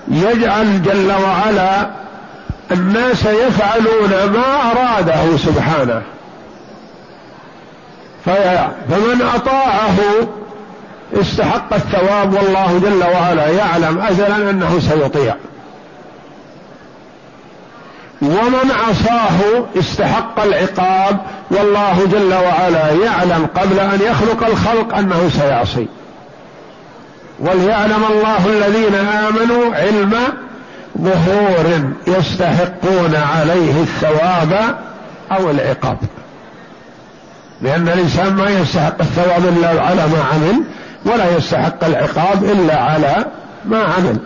يجعل 0.09 0.83
جل 0.83 1.13
وعلا 1.13 1.87
الناس 2.71 3.25
يفعلون 3.25 4.11
ما 4.33 4.71
أراده 4.71 5.37
سبحانه. 5.37 6.03
فمن 8.25 9.31
أطاعه 9.35 9.99
استحق 11.15 11.75
الثواب 11.75 12.35
والله 12.35 12.81
جل 12.83 13.05
وعلا 13.05 13.49
يعلم 13.49 13.99
ازلا 13.99 14.37
أنه 14.51 14.81
سيطيع. 14.81 15.35
ومن 18.23 18.71
عصاه 18.71 19.65
استحق 19.79 20.41
العقاب 20.41 21.21
والله 21.51 22.07
جل 22.13 22.35
وعلا 22.35 22.91
يعلم 22.91 23.47
قبل 23.55 23.81
أن 23.81 23.99
يخلق 24.11 24.47
الخلق 24.47 24.97
أنه 24.97 25.31
سيعصي. 25.41 25.89
وليعلم 27.39 28.05
الله 28.11 28.47
الذين 28.47 28.95
آمنوا 28.95 29.75
علم 29.75 30.15
ظهور 31.01 31.93
يستحقون 32.07 33.15
عليه 33.17 33.83
الثواب 33.83 34.79
أو 35.33 35.51
العقاب. 35.51 35.99
لأن 37.63 37.89
الإنسان 37.89 38.35
ما 38.35 38.51
يستحق 38.51 39.01
الثواب 39.01 39.45
إلا 39.45 39.69
على 39.69 40.07
ما 40.07 40.25
عمل 40.33 40.63
ولا 41.05 41.37
يستحق 41.37 41.85
العقاب 41.85 42.45
إلا 42.45 42.81
على 42.81 43.25
ما 43.65 43.79
عمل. 43.79 44.17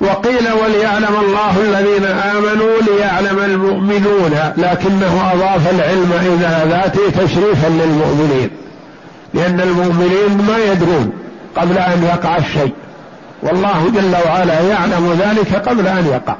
وقيل 0.00 0.52
وليعلم 0.64 1.16
الله 1.24 1.60
الذين 1.60 2.04
آمنوا 2.04 2.80
ليعلم 2.88 3.38
المؤمنون 3.38 4.52
لكنه 4.56 5.32
أضاف 5.32 5.74
العلم 5.74 6.12
إلى 6.12 6.70
ذاته 6.70 7.24
تشريفا 7.24 7.68
للمؤمنين 7.68 8.50
لأن 9.34 9.60
المؤمنين 9.60 10.46
ما 10.48 10.58
يدرون 10.72 11.12
قبل 11.56 11.78
أن 11.78 12.02
يقع 12.02 12.36
الشيء 12.36 12.72
والله 13.42 13.90
جل 13.94 14.16
وعلا 14.26 14.60
يعلم 14.60 15.18
ذلك 15.20 15.68
قبل 15.68 15.86
أن 15.86 16.06
يقع. 16.06 16.36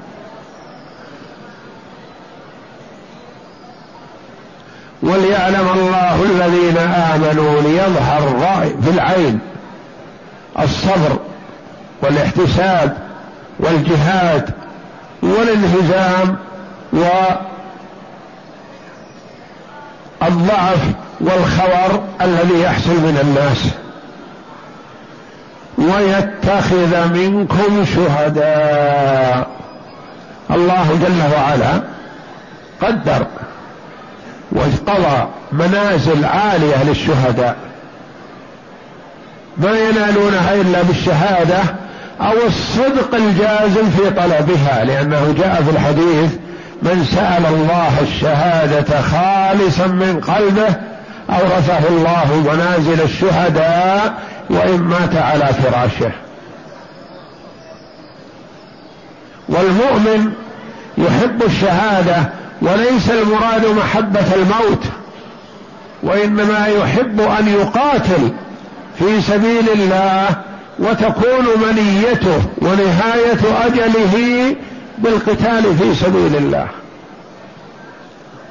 وليعلم 5.02 5.68
الله 5.74 6.24
الذين 6.24 6.76
آمنوا 6.78 7.60
ليظهر 7.60 8.36
في 8.82 8.90
العين 8.90 9.38
الصبر 10.58 11.18
والاحتساب 12.02 13.09
والجهاد 13.60 14.50
والانهزام 15.22 16.36
والضعف 20.22 20.78
والخور 21.20 22.02
الذي 22.20 22.60
يحصل 22.60 22.90
من 22.90 23.18
الناس. 23.22 23.68
ويتخذ 25.78 27.08
منكم 27.08 27.84
شهداء. 27.84 29.46
الله 30.50 30.98
جل 31.02 31.22
وعلا 31.34 31.82
قدر 32.82 33.26
وقضى 34.52 35.28
منازل 35.52 36.24
عالية 36.24 36.84
للشهداء. 36.84 37.56
ما 39.56 39.78
ينالونها 39.78 40.54
إلا 40.54 40.82
بالشهادة 40.82 41.58
أو 42.20 42.46
الصدق 42.46 43.14
الجازم 43.14 43.90
في 43.90 44.10
طلبها 44.10 44.84
لأنه 44.84 45.34
جاء 45.38 45.62
في 45.62 45.70
الحديث 45.70 46.30
من 46.82 47.04
سأل 47.14 47.46
الله 47.46 48.00
الشهادة 48.02 49.00
خالصا 49.00 49.86
من 49.86 50.20
قلبه 50.20 50.76
اورثه 51.30 51.88
الله 51.88 52.52
منازل 52.54 53.00
الشهداء 53.00 54.14
وإن 54.50 54.80
مات 54.80 55.16
على 55.16 55.46
فراشه. 55.46 56.12
والمؤمن 59.48 60.32
يحب 60.98 61.42
الشهادة 61.42 62.16
وليس 62.62 63.10
المراد 63.10 63.66
محبة 63.66 64.34
الموت 64.34 64.84
وإنما 66.02 66.66
يحب 66.66 67.20
أن 67.20 67.48
يقاتل 67.48 68.32
في 68.98 69.20
سبيل 69.20 69.70
الله 69.72 70.49
وتكون 70.78 71.46
منيته 71.68 72.42
ونهاية 72.62 73.66
أجله 73.66 74.56
بالقتال 74.98 75.76
في 75.78 75.94
سبيل 75.94 76.36
الله. 76.36 76.68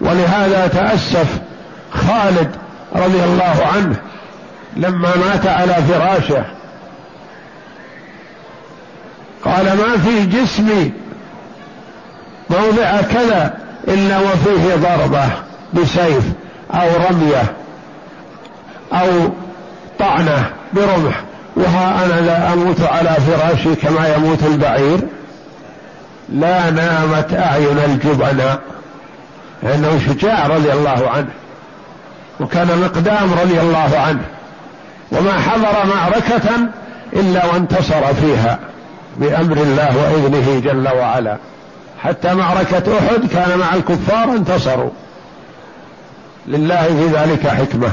ولهذا 0.01 0.67
تأسف 0.67 1.39
خالد 1.91 2.55
رضي 2.95 3.23
الله 3.23 3.67
عنه 3.75 3.95
لما 4.77 5.09
مات 5.17 5.47
على 5.47 5.73
فراشه. 5.73 6.45
قال 9.45 9.65
ما 9.65 9.97
في 9.97 10.25
جسمي 10.25 10.91
موضع 12.49 13.01
كذا 13.01 13.57
إلا 13.87 14.19
وفيه 14.19 14.75
ضربة 14.75 15.29
بسيف 15.73 16.23
أو 16.71 16.87
رمية 17.09 17.43
أو 18.93 19.29
طعنة 19.99 20.49
برمح. 20.73 21.23
وها 21.59 22.05
أنا 22.05 22.21
لا 22.21 22.53
أموت 22.53 22.81
على 22.81 23.09
فراشي 23.09 23.75
كما 23.75 24.15
يموت 24.15 24.43
البعير. 24.43 24.99
لا 26.29 26.69
نامت 26.69 27.33
أعين 27.33 27.77
الجبناء 27.85 28.59
لأنه 29.63 30.01
شجاع 30.07 30.47
رضي 30.47 30.71
الله 30.71 31.09
عنه. 31.09 31.29
وكان 32.39 32.67
مقدام 32.81 33.33
رضي 33.41 33.59
الله 33.59 33.99
عنه. 34.07 34.21
وما 35.11 35.39
حضر 35.39 35.95
معركة 35.95 36.49
إلا 37.13 37.45
وانتصر 37.45 38.13
فيها 38.13 38.59
بأمر 39.17 39.57
الله 39.57 39.97
وإذنه 39.97 40.59
جل 40.59 40.87
وعلا. 40.97 41.37
حتى 42.03 42.33
معركة 42.33 42.83
أحد 42.99 43.27
كان 43.33 43.59
مع 43.59 43.75
الكفار 43.75 44.23
انتصروا. 44.23 44.89
لله 46.47 46.83
في 46.83 47.07
ذلك 47.17 47.47
حكمة. 47.47 47.91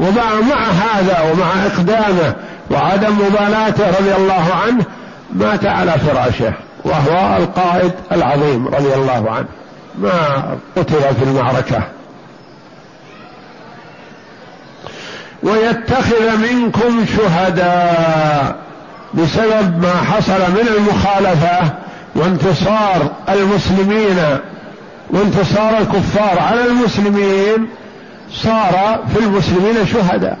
ومع 0.00 0.40
مع 0.50 0.64
هذا 0.66 1.20
ومع 1.20 1.66
إقدامه 1.66 2.34
وعدم 2.70 3.18
مبالاته 3.18 3.88
رضي 4.00 4.14
الله 4.14 4.54
عنه 4.66 4.84
مات 5.32 5.66
على 5.66 5.92
فراشه 5.92 6.52
وهو 6.84 7.36
القائد 7.36 7.92
العظيم 8.12 8.68
رضي 8.68 8.94
الله 8.94 9.30
عنه. 9.30 9.46
ما 9.98 10.42
قتل 10.76 11.14
في 11.14 11.22
المعركة. 11.22 11.82
ويتخذ 15.42 16.36
منكم 16.36 17.06
شهداء 17.16 18.56
بسبب 19.14 19.82
ما 19.82 19.94
حصل 19.96 20.40
من 20.50 20.68
المخالفة 20.76 21.72
وانتصار 22.14 23.10
المسلمين 23.28 24.38
وانتصار 25.10 25.78
الكفار 25.78 26.38
على 26.38 26.64
المسلمين 26.64 27.68
صار 28.32 29.04
في 29.14 29.18
المسلمين 29.18 29.86
شهداء. 29.86 30.38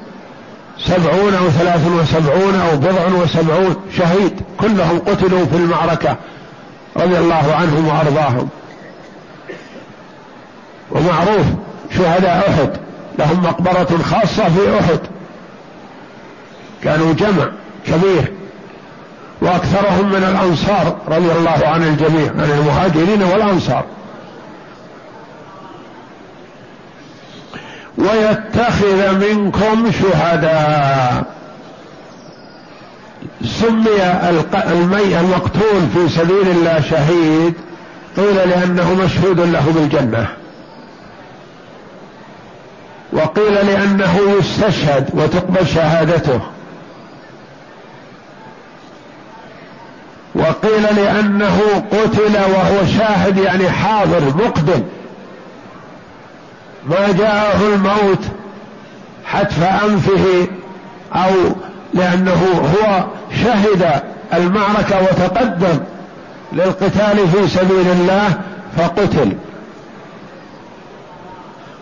سبعون 0.78 1.34
أو 1.34 1.50
ثلاث 1.50 1.86
وسبعون 1.86 2.54
أو 2.54 2.76
بضع 2.76 3.22
وسبعون 3.22 3.76
شهيد. 3.98 4.40
كلهم 4.60 4.98
قتلوا 4.98 5.46
في 5.46 5.56
المعركة 5.56 6.16
رضي 6.96 7.18
الله 7.18 7.54
عنهم 7.54 7.88
وأرضاهم. 7.88 8.48
ومعروف 10.90 11.46
شهداء 11.96 12.50
أحد. 12.50 12.70
لهم 13.18 13.42
مقبرة 13.42 14.02
خاصة 14.02 14.48
في 14.48 14.80
أحد. 14.80 14.98
كانوا 16.84 17.12
جمع 17.12 17.50
كبير. 17.86 18.32
وأكثرهم 19.42 20.08
من 20.08 20.24
الأنصار 20.24 20.96
رضي 21.08 21.32
الله 21.32 21.60
عن 21.66 21.82
الجميع 21.82 22.30
عن 22.30 22.50
المهاجرين 22.50 23.22
والأنصار. 23.22 23.84
ويتخذ 27.98 29.18
منكم 29.18 29.90
شهداء. 29.92 31.24
سمي 33.44 34.02
المي 34.72 35.20
المقتول 35.20 35.80
في 35.94 36.08
سبيل 36.08 36.48
الله 36.48 36.80
شهيد 36.90 37.54
قيل 38.16 38.34
لأنه 38.34 38.94
مشهود 38.94 39.40
له 39.40 39.72
بالجنة. 39.74 40.28
وقيل 43.12 43.54
لأنه 43.54 44.18
يستشهد 44.38 45.10
وتقبل 45.12 45.66
شهادته. 45.66 46.40
وقيل 50.34 50.82
لأنه 50.96 51.60
قتل 51.92 52.36
وهو 52.36 52.86
شاهد 52.98 53.38
يعني 53.38 53.70
حاضر 53.70 54.24
مقدم 54.24 54.82
ما 56.86 57.12
جاءه 57.12 57.74
الموت 57.74 58.24
حتف 59.24 59.62
أنفه 59.62 60.48
أو 61.12 61.32
لأنه 61.94 62.62
هو 62.74 63.04
شهد 63.44 64.02
المعركة 64.34 65.02
وتقدم 65.02 65.78
للقتال 66.52 67.28
في 67.28 67.48
سبيل 67.48 67.86
الله 67.90 68.40
فقتل. 68.76 69.32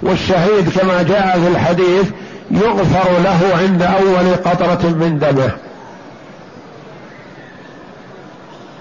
والشهيد 0.02 0.68
كما 0.78 1.02
جاء 1.02 1.40
في 1.40 1.48
الحديث 1.48 2.10
يغفر 2.50 3.18
له 3.24 3.58
عند 3.62 3.82
أول 3.82 4.34
قطرة 4.34 4.88
من 4.88 5.18
دمه. 5.18 5.50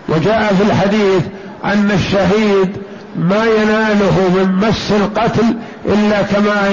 وجاء 0.09 0.53
في 0.53 0.63
الحديث 0.63 1.23
أن 1.65 1.91
الشهيد 1.91 2.77
ما 3.15 3.45
يناله 3.45 4.29
من 4.35 4.67
مس 4.67 4.91
القتل 4.91 5.55
إلا 5.85 6.21
كما 6.21 6.69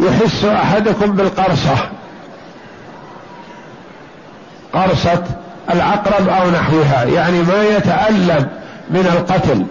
يحس 0.00 0.44
أحدكم 0.44 1.12
بالقرصة. 1.12 1.76
قرصة 4.72 5.22
العقرب 5.70 6.28
أو 6.28 6.50
نحوها 6.50 7.04
يعني 7.04 7.42
ما 7.42 7.62
يتألم 7.76 8.48
من 8.90 9.06
القتل. 9.16 9.66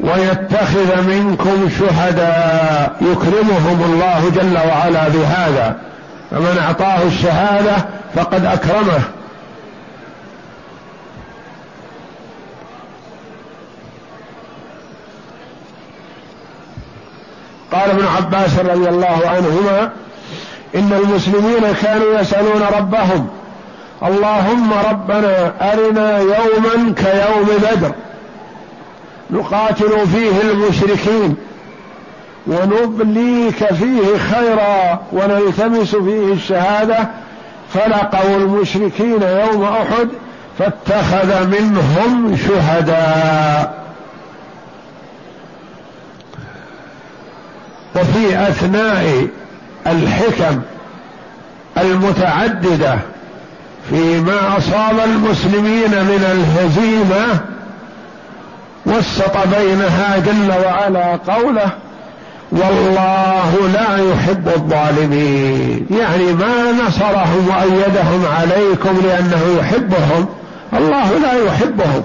ويتخذ 0.00 1.02
منكم 1.02 1.70
شهداء 1.78 2.96
يكرمهم 3.00 3.82
الله 3.84 4.30
جل 4.34 4.58
وعلا 4.68 5.08
بهذا. 5.08 5.76
فمن 6.30 6.58
أعطاه 6.66 7.02
الشهادة 7.02 7.76
فقد 8.14 8.44
أكرمه. 8.44 9.00
قال 17.82 17.90
ابن 17.90 18.06
عباس 18.06 18.58
رضي 18.58 18.88
الله 18.88 19.20
عنهما 19.24 19.90
إن 20.74 20.92
المسلمين 20.92 21.74
كانوا 21.82 22.20
يسألون 22.20 22.62
ربهم 22.78 23.28
اللهم 24.02 24.70
ربنا 24.90 25.52
أرنا 25.72 26.18
يوما 26.18 26.94
كيوم 26.96 27.48
بدر 27.62 27.92
نقاتل 29.30 30.06
فيه 30.06 30.50
المشركين 30.50 31.36
ونبليك 32.46 33.64
فيه 33.74 34.18
خيرا 34.32 35.00
ونلتمس 35.12 35.96
فيه 35.96 36.32
الشهادة 36.32 37.08
فلقوا 37.74 38.36
المشركين 38.36 39.22
يوم 39.22 39.64
أحد 39.64 40.08
فاتخذ 40.58 41.46
منهم 41.46 42.36
شهداء. 42.48 43.81
وفي 47.96 48.48
أثناء 48.48 49.26
الحكم 49.86 50.60
المتعددة 51.78 52.98
فيما 53.90 54.58
أصاب 54.58 55.00
المسلمين 55.04 55.90
من 55.90 56.24
الهزيمة 56.32 57.40
وسط 58.86 59.36
بينها 59.56 60.18
جل 60.18 60.52
وعلا 60.66 61.16
قوله 61.16 61.70
والله 62.52 63.68
لا 63.74 64.12
يحب 64.12 64.48
الظالمين. 64.48 65.86
يعني 65.90 66.32
ما 66.32 66.72
نصرهم 66.86 67.48
وأيدهم 67.48 68.26
عليكم 68.26 69.00
لأنه 69.04 69.56
يحبهم 69.58 70.26
الله 70.72 71.18
لا 71.18 71.32
يحبهم. 71.46 72.02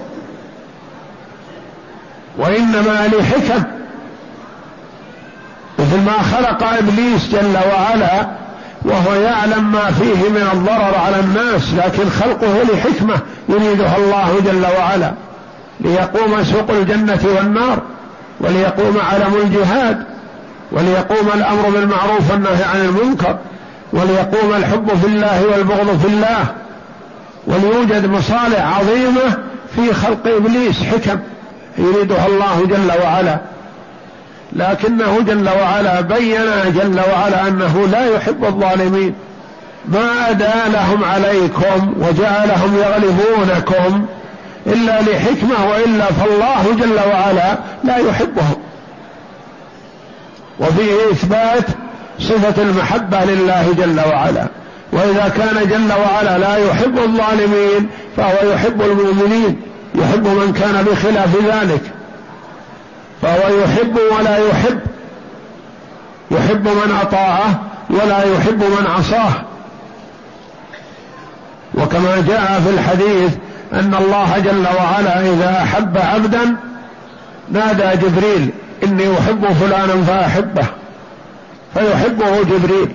وإنما 2.38 3.08
لحكم 3.12 3.77
مثل 5.88 6.00
ما 6.00 6.22
خلق 6.22 6.62
إبليس 6.62 7.28
جل 7.28 7.56
وعلا 7.72 8.28
وهو 8.82 9.14
يعلم 9.14 9.72
ما 9.72 9.90
فيه 9.90 10.28
من 10.28 10.48
الضرر 10.52 10.94
على 11.06 11.20
الناس 11.20 11.74
لكن 11.74 12.10
خلقه 12.10 12.62
لحكمة 12.62 13.20
يريدها 13.48 13.96
الله 13.96 14.40
جل 14.44 14.66
وعلا. 14.78 15.12
ليقوم 15.80 16.44
سوق 16.44 16.70
الجنة 16.70 17.20
والنار 17.36 17.78
وليقوم 18.40 18.98
علم 19.12 19.34
الجهاد 19.42 20.04
وليقوم 20.72 21.28
الأمر 21.34 21.70
بالمعروف 21.70 22.30
والنهي 22.30 22.64
عن 22.64 22.80
المنكر 22.80 23.38
وليقوم 23.92 24.54
الحب 24.56 24.88
في 25.00 25.06
الله 25.06 25.46
والبغض 25.52 26.00
في 26.02 26.08
الله. 26.08 26.46
وليوجد 27.46 28.06
مصالح 28.06 28.78
عظيمة 28.78 29.38
في 29.76 29.94
خلق 29.94 30.26
إبليس 30.26 30.82
حكم 30.82 31.18
يريدها 31.78 32.26
الله 32.26 32.66
جل 32.66 33.02
وعلا. 33.02 33.38
لكنه 34.52 35.20
جل 35.20 35.48
وعلا 35.48 36.00
بين 36.00 36.72
جل 36.74 37.00
وعلا 37.12 37.48
أنه 37.48 37.88
لا 37.92 38.06
يحب 38.16 38.44
الظالمين. 38.44 39.14
ما 39.88 40.30
أدى 40.30 40.72
لهم 40.72 41.04
عليكم 41.04 41.94
وجعلهم 41.96 42.76
يغلبونكم 42.78 44.06
إلا 44.66 45.00
لحكمة 45.00 45.70
وإلا 45.70 46.04
فالله 46.04 46.76
جل 46.80 47.10
وعلا 47.10 47.58
لا 47.84 47.96
يحبهم. 47.96 48.56
وفيه 50.60 51.10
إثبات 51.12 51.66
صفة 52.18 52.62
المحبة 52.62 53.24
لله 53.24 53.74
جل 53.78 54.00
وعلا. 54.12 54.46
وإذا 54.92 55.32
كان 55.36 55.68
جل 55.68 55.92
وعلا 55.92 56.38
لا 56.38 56.56
يحب 56.56 56.98
الظالمين 56.98 57.88
فهو 58.16 58.52
يحب 58.52 58.82
المؤمنين 58.82 59.60
يحب 59.94 60.26
من 60.26 60.52
كان 60.52 60.84
بخلاف 60.84 61.36
ذلك. 61.36 61.97
فهو 63.22 63.58
يحب 63.58 63.98
ولا 64.18 64.36
يحب. 64.48 64.80
يحب 66.30 66.68
من 66.68 66.98
أطاعه 67.02 67.60
ولا 67.90 68.22
يحب 68.22 68.62
من 68.62 68.86
عصاه. 68.86 69.32
وكما 71.74 72.24
جاء 72.28 72.60
في 72.64 72.70
الحديث 72.70 73.32
أن 73.72 73.94
الله 73.94 74.38
جل 74.38 74.66
وعلا 74.76 75.20
إذا 75.20 75.62
أحب 75.62 75.98
عبدا 75.98 76.56
نادى 77.50 78.06
جبريل 78.06 78.50
إني 78.84 79.18
أحب 79.18 79.46
فلانا 79.52 80.04
فأحبه. 80.04 80.66
فيحبه 81.74 82.42
جبريل. 82.42 82.88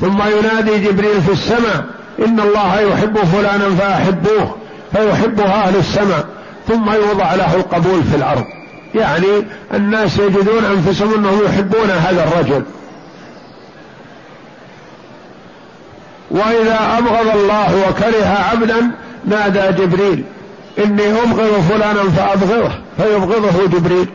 ثم 0.00 0.22
ينادي 0.22 0.78
جبريل 0.78 1.22
في 1.22 1.32
السماء 1.32 1.84
إن 2.26 2.40
الله 2.40 2.80
يحب 2.80 3.18
فلانا 3.18 3.74
فأحبوه. 3.78 4.56
فيحبه 4.92 5.44
أهل 5.44 5.76
السماء. 5.76 6.24
ثم 6.68 6.90
يوضع 6.90 7.34
له 7.34 7.54
القبول 7.54 8.02
في 8.04 8.16
الأرض. 8.16 8.44
يعني 8.94 9.46
الناس 9.74 10.18
يجدون 10.18 10.64
أنفسهم 10.64 11.14
أنهم 11.14 11.40
يحبون 11.44 11.90
هذا 11.90 12.24
الرجل. 12.24 12.62
وإذا 16.30 16.98
أبغض 16.98 17.36
الله 17.36 17.88
وكره 17.88 18.38
عبدا 18.50 18.90
نادى 19.24 19.82
جبريل 19.82 20.24
إني 20.84 21.10
أبغض 21.22 21.62
فلانا 21.70 22.02
فأبغضه 22.02 22.70
فيبغضه 22.96 23.66
جبريل. 23.66 24.08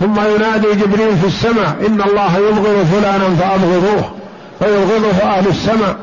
ثم 0.00 0.20
ينادي 0.34 0.72
جبريل 0.72 1.16
في 1.16 1.26
السماء 1.26 1.76
إن 1.86 2.02
الله 2.02 2.38
يبغض 2.38 2.86
فلانا 2.92 3.36
فأبغضوه 3.40 4.14
فيبغضه 4.58 5.22
أهل 5.22 5.48
السماء. 5.48 5.96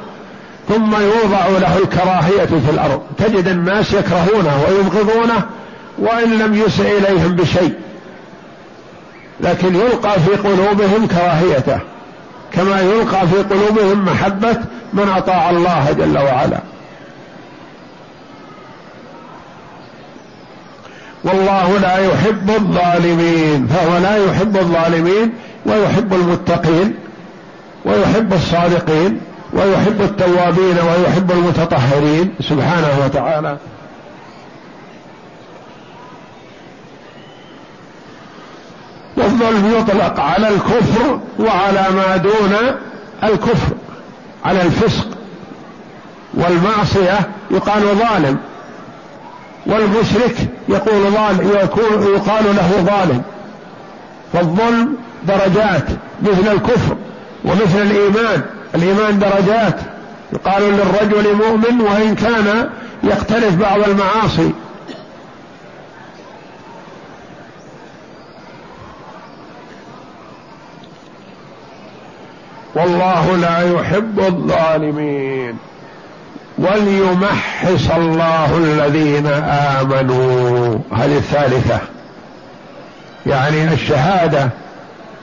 ثم 0.69 0.95
يوضع 0.95 1.47
له 1.47 1.77
الكراهية 1.77 2.45
في 2.45 2.71
الأرض. 2.71 3.01
تجد 3.17 3.47
الناس 3.47 3.93
يكرهونه 3.93 4.63
ويبغضونه 4.67 5.41
وإن 5.97 6.39
لم 6.39 6.55
يسع 6.55 6.83
إليهم 6.83 7.35
بشيء. 7.35 7.73
لكن 9.41 9.75
يلقى 9.75 10.19
في 10.19 10.31
قلوبهم 10.31 11.07
كراهيته 11.07 11.79
كما 12.51 12.81
يلقى 12.81 13.27
في 13.27 13.35
قلوبهم 13.35 14.05
محبة 14.05 14.57
من 14.93 15.09
أطاع 15.17 15.49
الله 15.49 15.91
جل 15.91 16.17
وعلا. 16.17 16.59
والله 21.23 21.77
لا 21.77 21.97
يحب 21.97 22.49
الظالمين 22.49 23.67
فهو 23.67 23.97
لا 23.97 24.25
يحب 24.25 24.57
الظالمين 24.57 25.33
ويحب 25.65 26.13
المتقين 26.13 26.95
ويحب 27.85 28.33
الصادقين 28.33 29.21
ويحب 29.53 30.01
التوابين 30.01 30.77
ويحب 30.77 31.31
المتطهرين 31.31 32.33
سبحانه 32.39 32.99
وتعالى. 33.05 33.57
والظلم 39.19 39.73
يطلق 39.77 40.19
على 40.19 40.47
الكفر 40.47 41.19
وعلى 41.39 41.85
ما 41.95 42.17
دون 42.17 42.55
الكفر 43.23 43.75
على 44.45 44.61
الفسق 44.61 45.07
والمعصية 46.33 47.19
يقال 47.51 47.81
ظالم 47.81 48.37
والمشرك 49.65 50.35
يقول 50.69 51.11
ظالم 51.11 51.51
يقال 52.15 52.43
له 52.55 52.71
ظالم. 52.85 53.21
فالظلم 54.33 54.95
درجات 55.27 55.85
مثل 56.21 56.51
الكفر 56.51 56.95
ومثل 57.45 57.81
الإيمان 57.81 58.41
الإيمان 58.75 59.19
درجات 59.19 59.75
يقال 60.33 60.61
للرجل 60.63 61.35
مؤمن 61.35 61.81
وإن 61.81 62.15
كان 62.15 62.69
يقترف 63.03 63.55
بعض 63.55 63.79
المعاصي. 63.89 64.51
والله 72.75 73.35
لا 73.35 73.73
يحب 73.73 74.19
الظالمين 74.19 75.57
وليمحص 76.57 77.91
الله 77.97 78.57
الذين 78.57 79.27
آمنوا. 79.77 80.77
هذه 80.93 81.17
الثالثة. 81.17 81.79
يعني 83.25 83.73
الشهادة 83.73 84.49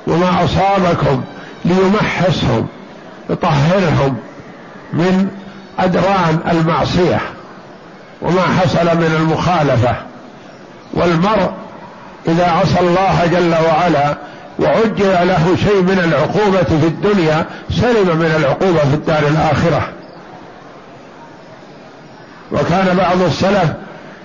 وما 0.06 0.44
أصابكم 0.44 1.22
ليمحصهم 1.64 2.66
يطهرهم 3.30 4.16
من 4.92 5.28
أدران 5.78 6.40
المعصية 6.50 7.20
وما 8.22 8.42
حصل 8.42 8.96
من 8.96 9.16
المخالفة. 9.20 9.96
والمرء 10.94 11.50
إذا 12.28 12.50
عصى 12.50 12.80
الله 12.80 13.26
جل 13.26 13.54
وعلا 13.68 14.16
وعجل 14.58 15.28
له 15.28 15.56
شيء 15.64 15.82
من 15.82 15.98
العقوبة 16.04 16.80
في 16.80 16.86
الدنيا 16.86 17.46
سلم 17.70 18.16
من 18.16 18.34
العقوبة 18.36 18.78
في 18.78 18.94
الدار 18.94 19.22
الآخرة. 19.28 19.88
وكان 22.52 22.96
بعض 22.96 23.22
السلف 23.22 23.72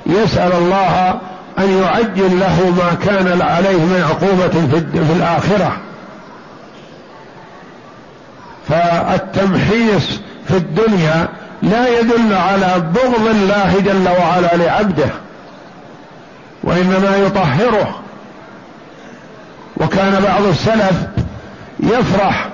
يسأل 0.05 0.53
الله 0.53 1.19
أن 1.59 1.81
يعجل 1.83 2.39
له 2.39 2.73
ما 2.77 2.93
كان 3.05 3.41
عليه 3.41 3.77
من 3.77 4.03
عقوبة 4.09 4.77
في 5.05 5.13
الآخرة. 5.13 5.77
فالتمحيص 8.69 10.19
في 10.47 10.57
الدنيا 10.57 11.27
لا 11.61 11.99
يدل 11.99 12.33
على 12.33 12.83
بغض 12.95 13.27
الله 13.27 13.75
جل 13.85 14.09
وعلا 14.19 14.55
لعبده 14.55 15.09
وإنما 16.63 17.17
يطهره. 17.17 18.01
وكان 19.81 20.23
بعض 20.23 20.43
السلف 20.43 20.93
يفرح 21.79 22.47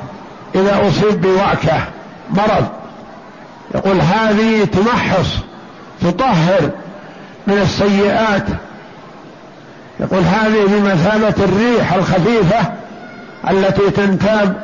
إذا 0.56 0.88
أصيب 0.88 1.22
بوعكة 1.22 1.80
مرض. 2.30 2.68
يقول 3.76 4.02
هذه 4.02 4.66
تمحص 4.66 5.28
تطهر 6.02 6.70
من 7.48 7.58
السيئات. 7.58 8.46
يقول 10.00 10.24
هذه 10.24 10.66
بمثابه 10.68 11.44
الريح 11.44 11.94
الخفيفة 11.94 12.60
التي 13.50 13.90
تنتاب 13.90 14.62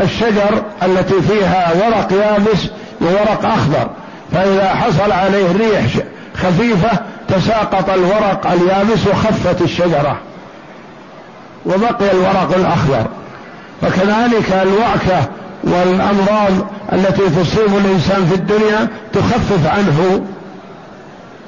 الشجر 0.00 0.62
التي 0.82 1.22
فيها 1.22 1.72
ورق 1.74 2.12
يابس 2.12 2.66
وورق 3.00 3.44
أخضر. 3.44 3.90
فإذا 4.32 4.74
حصل 4.74 5.12
عليه 5.12 5.52
ريح 5.52 5.84
خفيفة 6.36 6.98
تساقط 7.28 7.90
الورق 7.90 8.46
اليابس 8.50 9.06
وخفت 9.06 9.62
الشجرة. 9.62 10.18
وبقي 11.66 12.12
الورق 12.12 12.56
الأخضر. 12.56 13.06
فكذلك 13.82 14.52
الوعكة 14.62 15.28
والأمراض 15.64 16.52
التي 16.92 17.22
تصيب 17.22 17.76
الإنسان 17.84 18.26
في 18.26 18.34
الدنيا 18.34 18.88
تخفف 19.12 19.66
عنه 19.66 20.24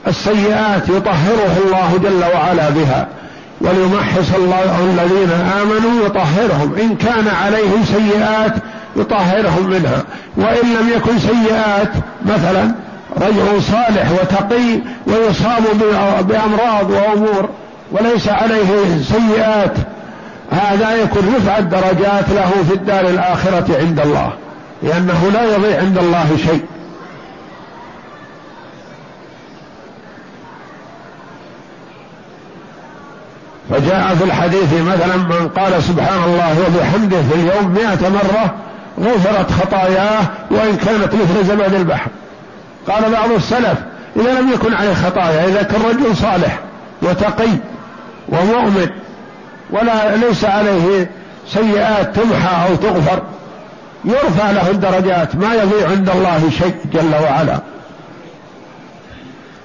السيئات 0.07 0.89
يطهره 0.89 1.57
الله 1.65 1.99
جل 2.03 2.25
وعلا 2.35 2.71
بها. 2.71 3.07
وليمحص 3.61 4.35
الله 4.37 4.81
الذين 4.81 5.31
آمنوا 5.63 6.07
يطهرهم. 6.07 6.75
إن 6.81 6.97
كان 6.97 7.29
عليهم 7.43 7.85
سيئات 7.85 8.55
يطهرهم 8.97 9.71
منها. 9.71 10.03
وإن 10.37 10.75
لم 10.81 10.89
يكن 10.97 11.19
سيئات 11.19 11.91
مثلا 12.27 12.75
رجل 13.17 13.63
صالح 13.63 14.11
وتقي 14.13 14.81
ويصاب 15.07 15.63
بأمراض 16.29 16.91
وأمور 16.91 17.49
وليس 17.93 18.29
عليه 18.29 18.67
سيئات 19.03 19.73
هذا 20.51 20.95
يكون 20.95 21.35
رفع 21.37 21.59
الدرجات 21.59 22.29
له 22.31 22.51
في 22.69 22.75
الدار 22.75 23.09
الآخرة 23.09 23.79
عند 23.79 24.01
الله 24.01 24.33
لأنه 24.83 25.31
لا 25.33 25.57
يضيع 25.57 25.79
عند 25.81 25.99
الله 25.99 26.37
شيء. 26.47 26.65
فجاء 33.71 34.15
في 34.15 34.25
الحديث 34.25 34.73
مثلا 34.73 35.17
من 35.17 35.49
قال 35.49 35.83
سبحان 35.83 36.25
الله 36.25 36.57
وبحمده 36.67 37.23
في 37.23 37.35
اليوم 37.35 37.75
مئة 37.75 38.09
مرة 38.09 38.55
غفرت 39.01 39.53
خطاياه 39.53 40.23
وإن 40.51 40.77
كانت 40.77 41.15
مثل 41.15 41.45
زبد 41.45 41.75
البحر. 41.75 42.11
قال 42.89 43.13
بعض 43.13 43.31
السلف 43.31 43.79
إذا 44.17 44.41
لم 44.41 44.53
يكن 44.53 44.75
عليه 44.75 44.95
خطايا 44.95 45.49
إذا 45.49 45.63
كان 45.63 45.83
رجل 45.83 46.17
صالح 46.17 46.59
وتقي 47.03 47.49
ومؤمن 48.29 48.89
ولا 49.71 50.17
ليس 50.17 50.45
عليه 50.45 51.11
سيئات 51.49 52.17
تمحى 52.17 52.69
أو 52.69 52.75
تغفر. 52.75 53.23
يرفع 54.05 54.51
له 54.51 54.71
الدرجات 54.71 55.37
ما 55.37 55.55
يضيع 55.55 55.89
عند 55.89 56.11
الله 56.11 56.51
شيء 56.59 56.77
جل 56.93 57.15
وعلا. 57.23 57.61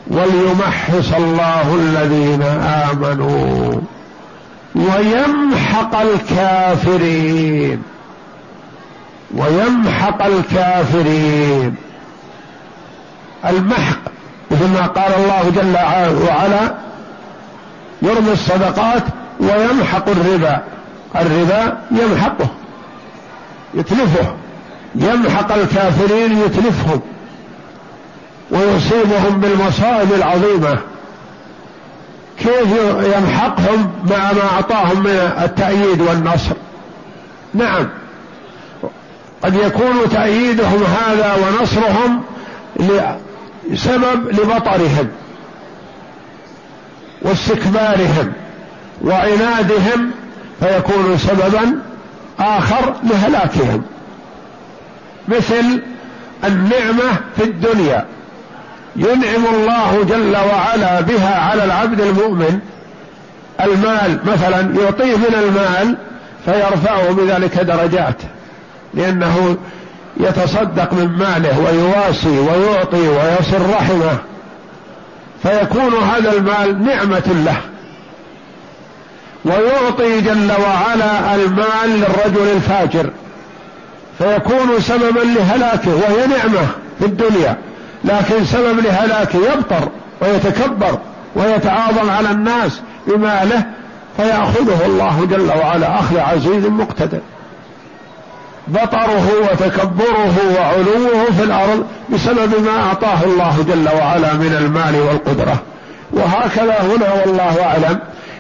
وليمحص 0.08 1.14
الله 1.18 1.76
الذين 1.76 2.44
آمنوا 2.92 3.82
ويمحق 4.76 5.96
الكافرين. 5.96 7.84
ويمحق 9.36 10.26
الكافرين. 10.26 11.76
المحق 13.46 14.00
مثل 14.52 14.68
ما 14.68 14.86
قال 14.88 15.14
الله 15.14 15.52
جل 15.56 15.76
وعلا 16.28 16.74
يرمي 18.02 18.32
الصدقات 18.32 19.04
ويمحق 19.44 20.10
الربا. 20.10 20.62
الربا 21.16 21.78
يمحقه 21.92 22.48
يتلفه. 23.74 24.34
يمحق 24.96 25.54
الكافرين 25.54 26.38
يتلفهم 26.38 27.02
ويصيبهم 28.52 29.40
بالمصائب 29.40 30.14
العظيمة. 30.14 30.78
كيف 32.40 32.70
يمحقهم 33.18 33.92
مع 34.10 34.32
ما 34.32 34.44
أعطاهم 34.54 35.00
من 35.04 35.32
التأييد 35.44 36.02
والنصر؟ 36.02 36.56
نعم. 37.54 37.90
قد 39.44 39.56
يكون 39.56 40.10
تأييدهم 40.12 40.84
هذا 40.84 41.36
ونصرهم 41.36 42.22
لسبب 43.70 44.30
لبطرهم 44.30 45.08
واستكبارهم. 47.22 48.34
وعنادهم 49.04 50.12
فيكون 50.60 51.18
سببا 51.18 51.80
آخر 52.40 52.94
لهلاكهم. 53.04 53.84
مثل 55.28 55.82
النعمة 56.44 57.18
في 57.38 57.44
الدنيا. 57.44 58.06
ينعم 58.96 59.46
الله 59.54 60.04
جل 60.10 60.36
وعلا 60.36 61.02
بها 61.02 61.40
على 61.40 61.64
العبد 61.64 62.02
المؤمن 62.02 62.60
المال. 63.62 64.20
مثلا 64.26 64.84
يعطيه 64.84 65.16
من 65.16 65.36
المال 65.36 65.98
فيرفعه 66.46 67.12
بذلك 67.12 67.60
درجات. 67.60 68.18
لأنه 68.94 69.58
يتصدق 70.18 70.94
من 70.94 71.08
ماله 71.08 71.60
ويواسي 71.60 72.40
ويعطي 72.40 73.08
ويصل 73.08 73.70
رحمه. 73.70 74.18
فيكون 75.44 75.94
هذا 75.94 76.32
المال 76.32 76.86
نعمة 76.86 77.44
له. 77.46 77.73
ويعطي 79.46 80.22
جل 80.22 80.52
وعلا 80.52 81.36
المال 81.36 81.90
للرجل 81.90 82.52
الفاجر. 82.56 83.10
فيكون 84.18 84.80
سببا 84.80 85.20
لهلاكه 85.20 85.92
وهي 85.96 86.28
نعمة 86.28 86.68
في 87.00 87.06
الدنيا. 87.06 87.58
لكن 88.04 88.46
سبب 88.46 88.80
لهلاكه 88.80 89.40
يبطر 89.54 89.90
ويتكبر 90.22 90.98
ويتعاظم 91.36 92.10
على 92.10 92.32
الناس 92.32 92.82
بماله 93.08 93.64
فيأخذه 94.18 94.86
الله 94.86 95.28
جل 95.32 95.52
وعلا 95.60 96.00
أخذ 96.00 96.20
عزيز 96.20 96.66
مقتدر. 96.66 97.20
بطره 98.68 99.32
وتكبره 99.52 100.36
وعلوه 100.58 101.26
في 101.38 101.44
الأرض 101.44 101.86
بسبب 102.10 102.66
ما 102.66 102.84
أعطاه 102.88 103.24
الله 103.24 103.66
جل 103.68 103.90
وعلا 103.98 104.34
من 104.34 104.56
المال 104.60 104.96
والقدرة. 105.02 105.58
وهكذا 106.12 106.82
هنا 106.82 107.14
والله 107.26 107.64
أعلم. 107.64 108.00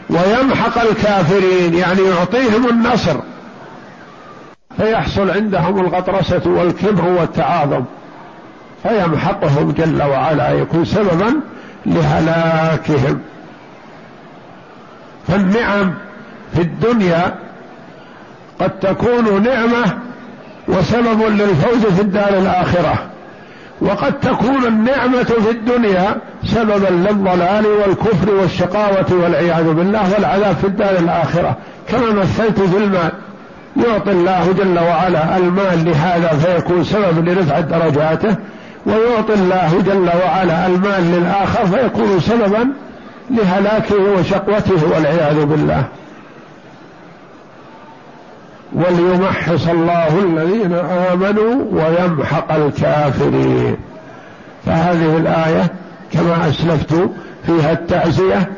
ويمحق 0.09 0.81
الكافرين 0.81 1.73
يعني 1.73 2.01
يعطيهم 2.01 2.69
النصر. 2.69 3.15
فيحصل 4.77 5.29
عندهم 5.29 5.79
الغطرسة 5.79 6.41
والكبر 6.45 7.05
والتعاظم. 7.05 7.83
فيمحقهم 8.83 9.71
جل 9.71 10.03
وعلا 10.03 10.51
يكون 10.51 10.85
سببا 10.85 11.33
لهلاكهم. 11.85 13.21
فالنعم 15.27 15.93
في 16.55 16.61
الدنيا 16.61 17.35
قد 18.59 18.79
تكون 18.79 19.43
نعمة 19.43 19.97
وسبب 20.67 21.21
للفوز 21.21 21.85
في 21.85 22.01
الدار 22.01 22.37
الآخرة. 22.37 23.12
وقد 23.83 24.19
تكون 24.19 24.65
النعمة 24.67 25.23
في 25.23 25.51
الدنيا 25.51 26.15
سببا 26.45 26.87
للضلال 26.89 27.65
والكفر 27.65 28.33
والشقاوة 28.33 29.05
والعياذ 29.11 29.73
بالله 29.73 30.13
والعذاب 30.13 30.55
في 30.55 30.67
الدار 30.67 30.95
الآخرة. 30.99 31.57
كما 31.89 32.11
مثلت 32.11 32.59
في 32.59 32.77
المال 32.77 33.11
يعطي 33.77 34.11
الله 34.11 34.53
جل 34.57 34.79
وعلا 34.79 35.37
المال 35.37 35.85
لهذا 35.85 36.27
فيكون 36.27 36.83
سبب 36.83 37.29
لرفعه 37.29 37.61
درجاته 37.61 38.35
ويعطي 38.85 39.33
الله 39.33 39.81
جل 39.85 40.09
وعلا 40.25 40.67
المال 40.67 41.11
للآخر 41.11 41.65
فيكون 41.65 42.19
سببا 42.19 42.67
لهلاكه 43.29 43.95
وشقوته 43.95 44.89
والعياذ 44.95 45.45
بالله. 45.45 45.83
وليمحص 48.75 49.67
الله 49.67 50.07
الذين 50.19 50.73
آمنوا 51.11 51.65
ويمحق 51.71 52.51
الكافرين. 52.51 53.75
فهذه 54.65 55.17
الآية 55.17 55.67
كما 56.13 56.49
أسلفت 56.49 57.09
فيها 57.45 57.71
التعزية 57.71 58.49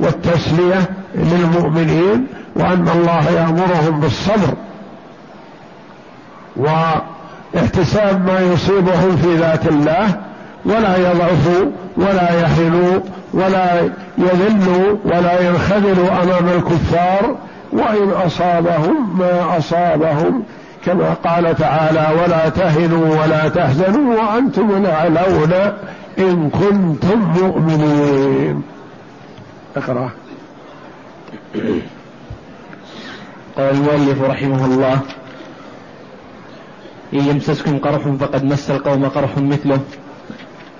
والتسلية 0.00 0.90
للمؤمنين 1.14 2.26
وأن 2.56 2.88
الله 2.88 3.30
يأمرهم 3.30 4.00
بالصبر 4.00 4.54
واحتساب 6.56 8.26
ما 8.26 8.40
يصيبهم 8.40 9.16
في 9.16 9.34
ذات 9.36 9.66
الله 9.66 10.20
ولا 10.64 10.96
يضعفوا 10.96 11.70
ولا 11.96 12.40
يهنوا 12.40 13.00
ولا 13.34 13.80
يذلوا 14.18 14.96
ولا 15.04 15.48
ينخذلوا 15.48 16.22
أمام 16.22 16.48
الكفار 16.48 17.36
وإن 17.72 18.10
أصابهم 18.10 19.18
ما 19.18 19.58
أصابهم 19.58 20.42
كما 20.84 21.14
قال 21.14 21.56
تعالى 21.56 22.22
ولا 22.22 22.48
تهنوا 22.48 23.22
ولا 23.22 23.48
تحزنوا 23.48 24.16
وأنتم 24.20 24.76
الأعلون 24.76 25.52
إن 26.18 26.50
كنتم 26.50 27.18
مؤمنين. 27.42 28.62
اقرأ. 29.76 30.10
قال 33.56 33.70
المؤلف 33.74 34.22
رحمه 34.22 34.64
الله 34.64 34.98
إن 37.14 37.18
يمسسكم 37.18 37.78
قرح 37.78 38.08
فقد 38.08 38.44
مس 38.44 38.70
القوم 38.70 39.04
قرح 39.08 39.38
مثله 39.38 39.80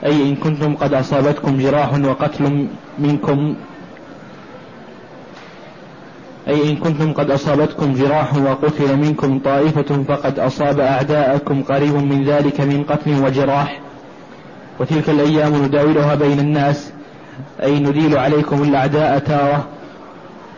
أي 0.05 0.29
إن 0.29 0.37
كنتم 0.37 0.77
قد 0.77 0.95
أصابتكم 0.95 1.59
جراح 1.59 1.95
وقتل 1.95 2.69
منكم 2.99 3.55
أي 6.49 6.71
إن 6.71 6.77
كنتم 6.77 7.13
قد 7.13 7.31
أصابتكم 7.31 7.95
جراح 7.95 8.37
وقتل 8.37 8.97
منكم 8.97 9.39
طائفة 9.39 10.03
فقد 10.09 10.39
أصاب 10.39 10.81
أعداءكم 10.81 11.63
قريب 11.63 11.95
من 11.95 12.25
ذلك 12.25 12.61
من 12.61 12.83
قتل 12.83 13.25
وجراح. 13.25 13.81
وتلك 14.81 15.11
الأيام 15.11 15.65
نداولها 15.65 16.15
بين 16.15 16.41
الناس. 16.41 16.93
أي 17.63 17.81
نديل 17.81 18.19
عليكم 18.19 18.63
الأعداء 18.63 19.19
تارة. 19.19 19.67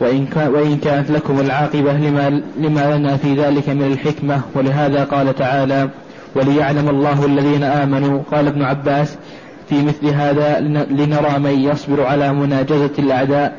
وإن, 0.01 0.27
وإن 0.37 0.77
كانت 0.77 1.11
لكم 1.11 1.40
العاقبة 1.40 1.92
لما, 1.92 2.42
لما 2.57 2.97
لنا 2.97 3.16
في 3.16 3.35
ذلك 3.35 3.68
من 3.68 3.83
الحكمة. 3.92 4.40
ولهذا 4.55 5.05
قال 5.05 5.35
تعالى 5.35 5.88
وليعلم 6.37 6.88
الله 6.88 7.27
الذين 7.27 7.62
آمنوا 7.62 8.20
قال 8.33 8.47
ابن 8.47 8.62
عباس 8.62 9.16
في 9.68 9.83
مثل 9.83 10.07
هذا 10.07 10.61
لنرى 10.90 11.38
من 11.38 11.61
يصبر 11.61 12.07
على 12.07 12.33
مناجزة 12.33 12.90
الأعداء 12.99 13.57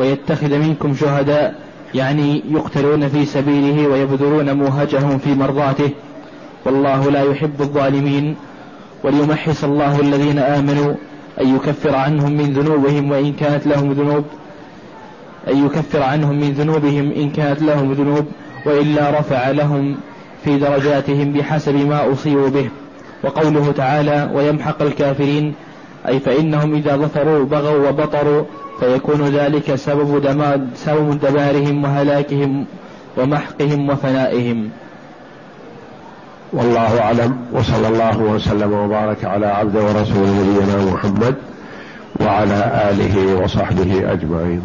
ويتخذ 0.00 0.58
منكم 0.58 0.94
شهداء 0.94 1.54
يعني 1.94 2.42
يقتلون 2.50 3.08
في 3.08 3.24
سبيله 3.24 3.88
ويبذلون 3.88 4.52
موهجهم 4.52 5.18
في 5.18 5.34
مرضاته. 5.34 5.90
والله 6.64 7.10
لا 7.10 7.22
يحب 7.22 7.60
الظالمين. 7.60 8.36
وليمحص 9.04 9.64
الله 9.64 10.00
الذين 10.00 10.38
آمنوا 10.38 10.94
أن 11.40 11.56
يكفر 11.56 11.94
عنهم 11.96 12.32
من 12.32 12.52
ذنوبهم 12.52 13.10
وإن 13.10 13.32
كانت 13.32 13.66
لهم 13.66 13.92
ذنوب 13.92 14.24
أن 15.48 15.66
يكفر 15.66 16.02
عنهم 16.02 16.40
من 16.40 16.52
ذنوبهم 16.52 17.12
إن 17.12 17.30
كانت 17.30 17.62
لهم 17.62 17.92
ذنوب 17.92 18.26
وإلا 18.66 19.20
رفع 19.20 19.50
لهم 19.50 19.96
في 20.44 20.58
درجاتهم 20.58 21.32
بحسب 21.32 21.74
ما 21.74 22.12
أصيبوا 22.12 22.48
به. 22.48 22.68
وقوله 23.24 23.72
تعالى 23.72 24.30
ويمحق 24.34 24.82
الكافرين 24.82 25.54
أي 26.08 26.20
فإنهم 26.20 26.74
إذا 26.74 26.96
ظفروا 26.96 27.44
بغوا 27.44 27.88
وبطروا 27.88 28.44
فيكون 28.80 29.28
ذلك 29.28 29.74
سبب 29.74 30.22
دمار 30.22 30.60
سبب 30.74 31.20
دمارهم 31.20 31.84
وهلاكهم 31.84 32.66
ومحقهم 33.16 33.90
وفنائهم. 33.90 34.68
والله 36.52 37.00
أعلم. 37.00 37.36
وصلى 37.52 37.88
الله 37.88 38.18
وسلم 38.18 38.72
وبارك 38.72 39.24
على 39.24 39.46
عبد 39.46 39.76
ورسول 39.76 40.28
نبينا 40.28 40.92
محمد 40.92 41.34
وعلى 42.20 42.90
آله 42.90 43.44
وصحبه 43.44 44.12
أجمعين. 44.12 44.62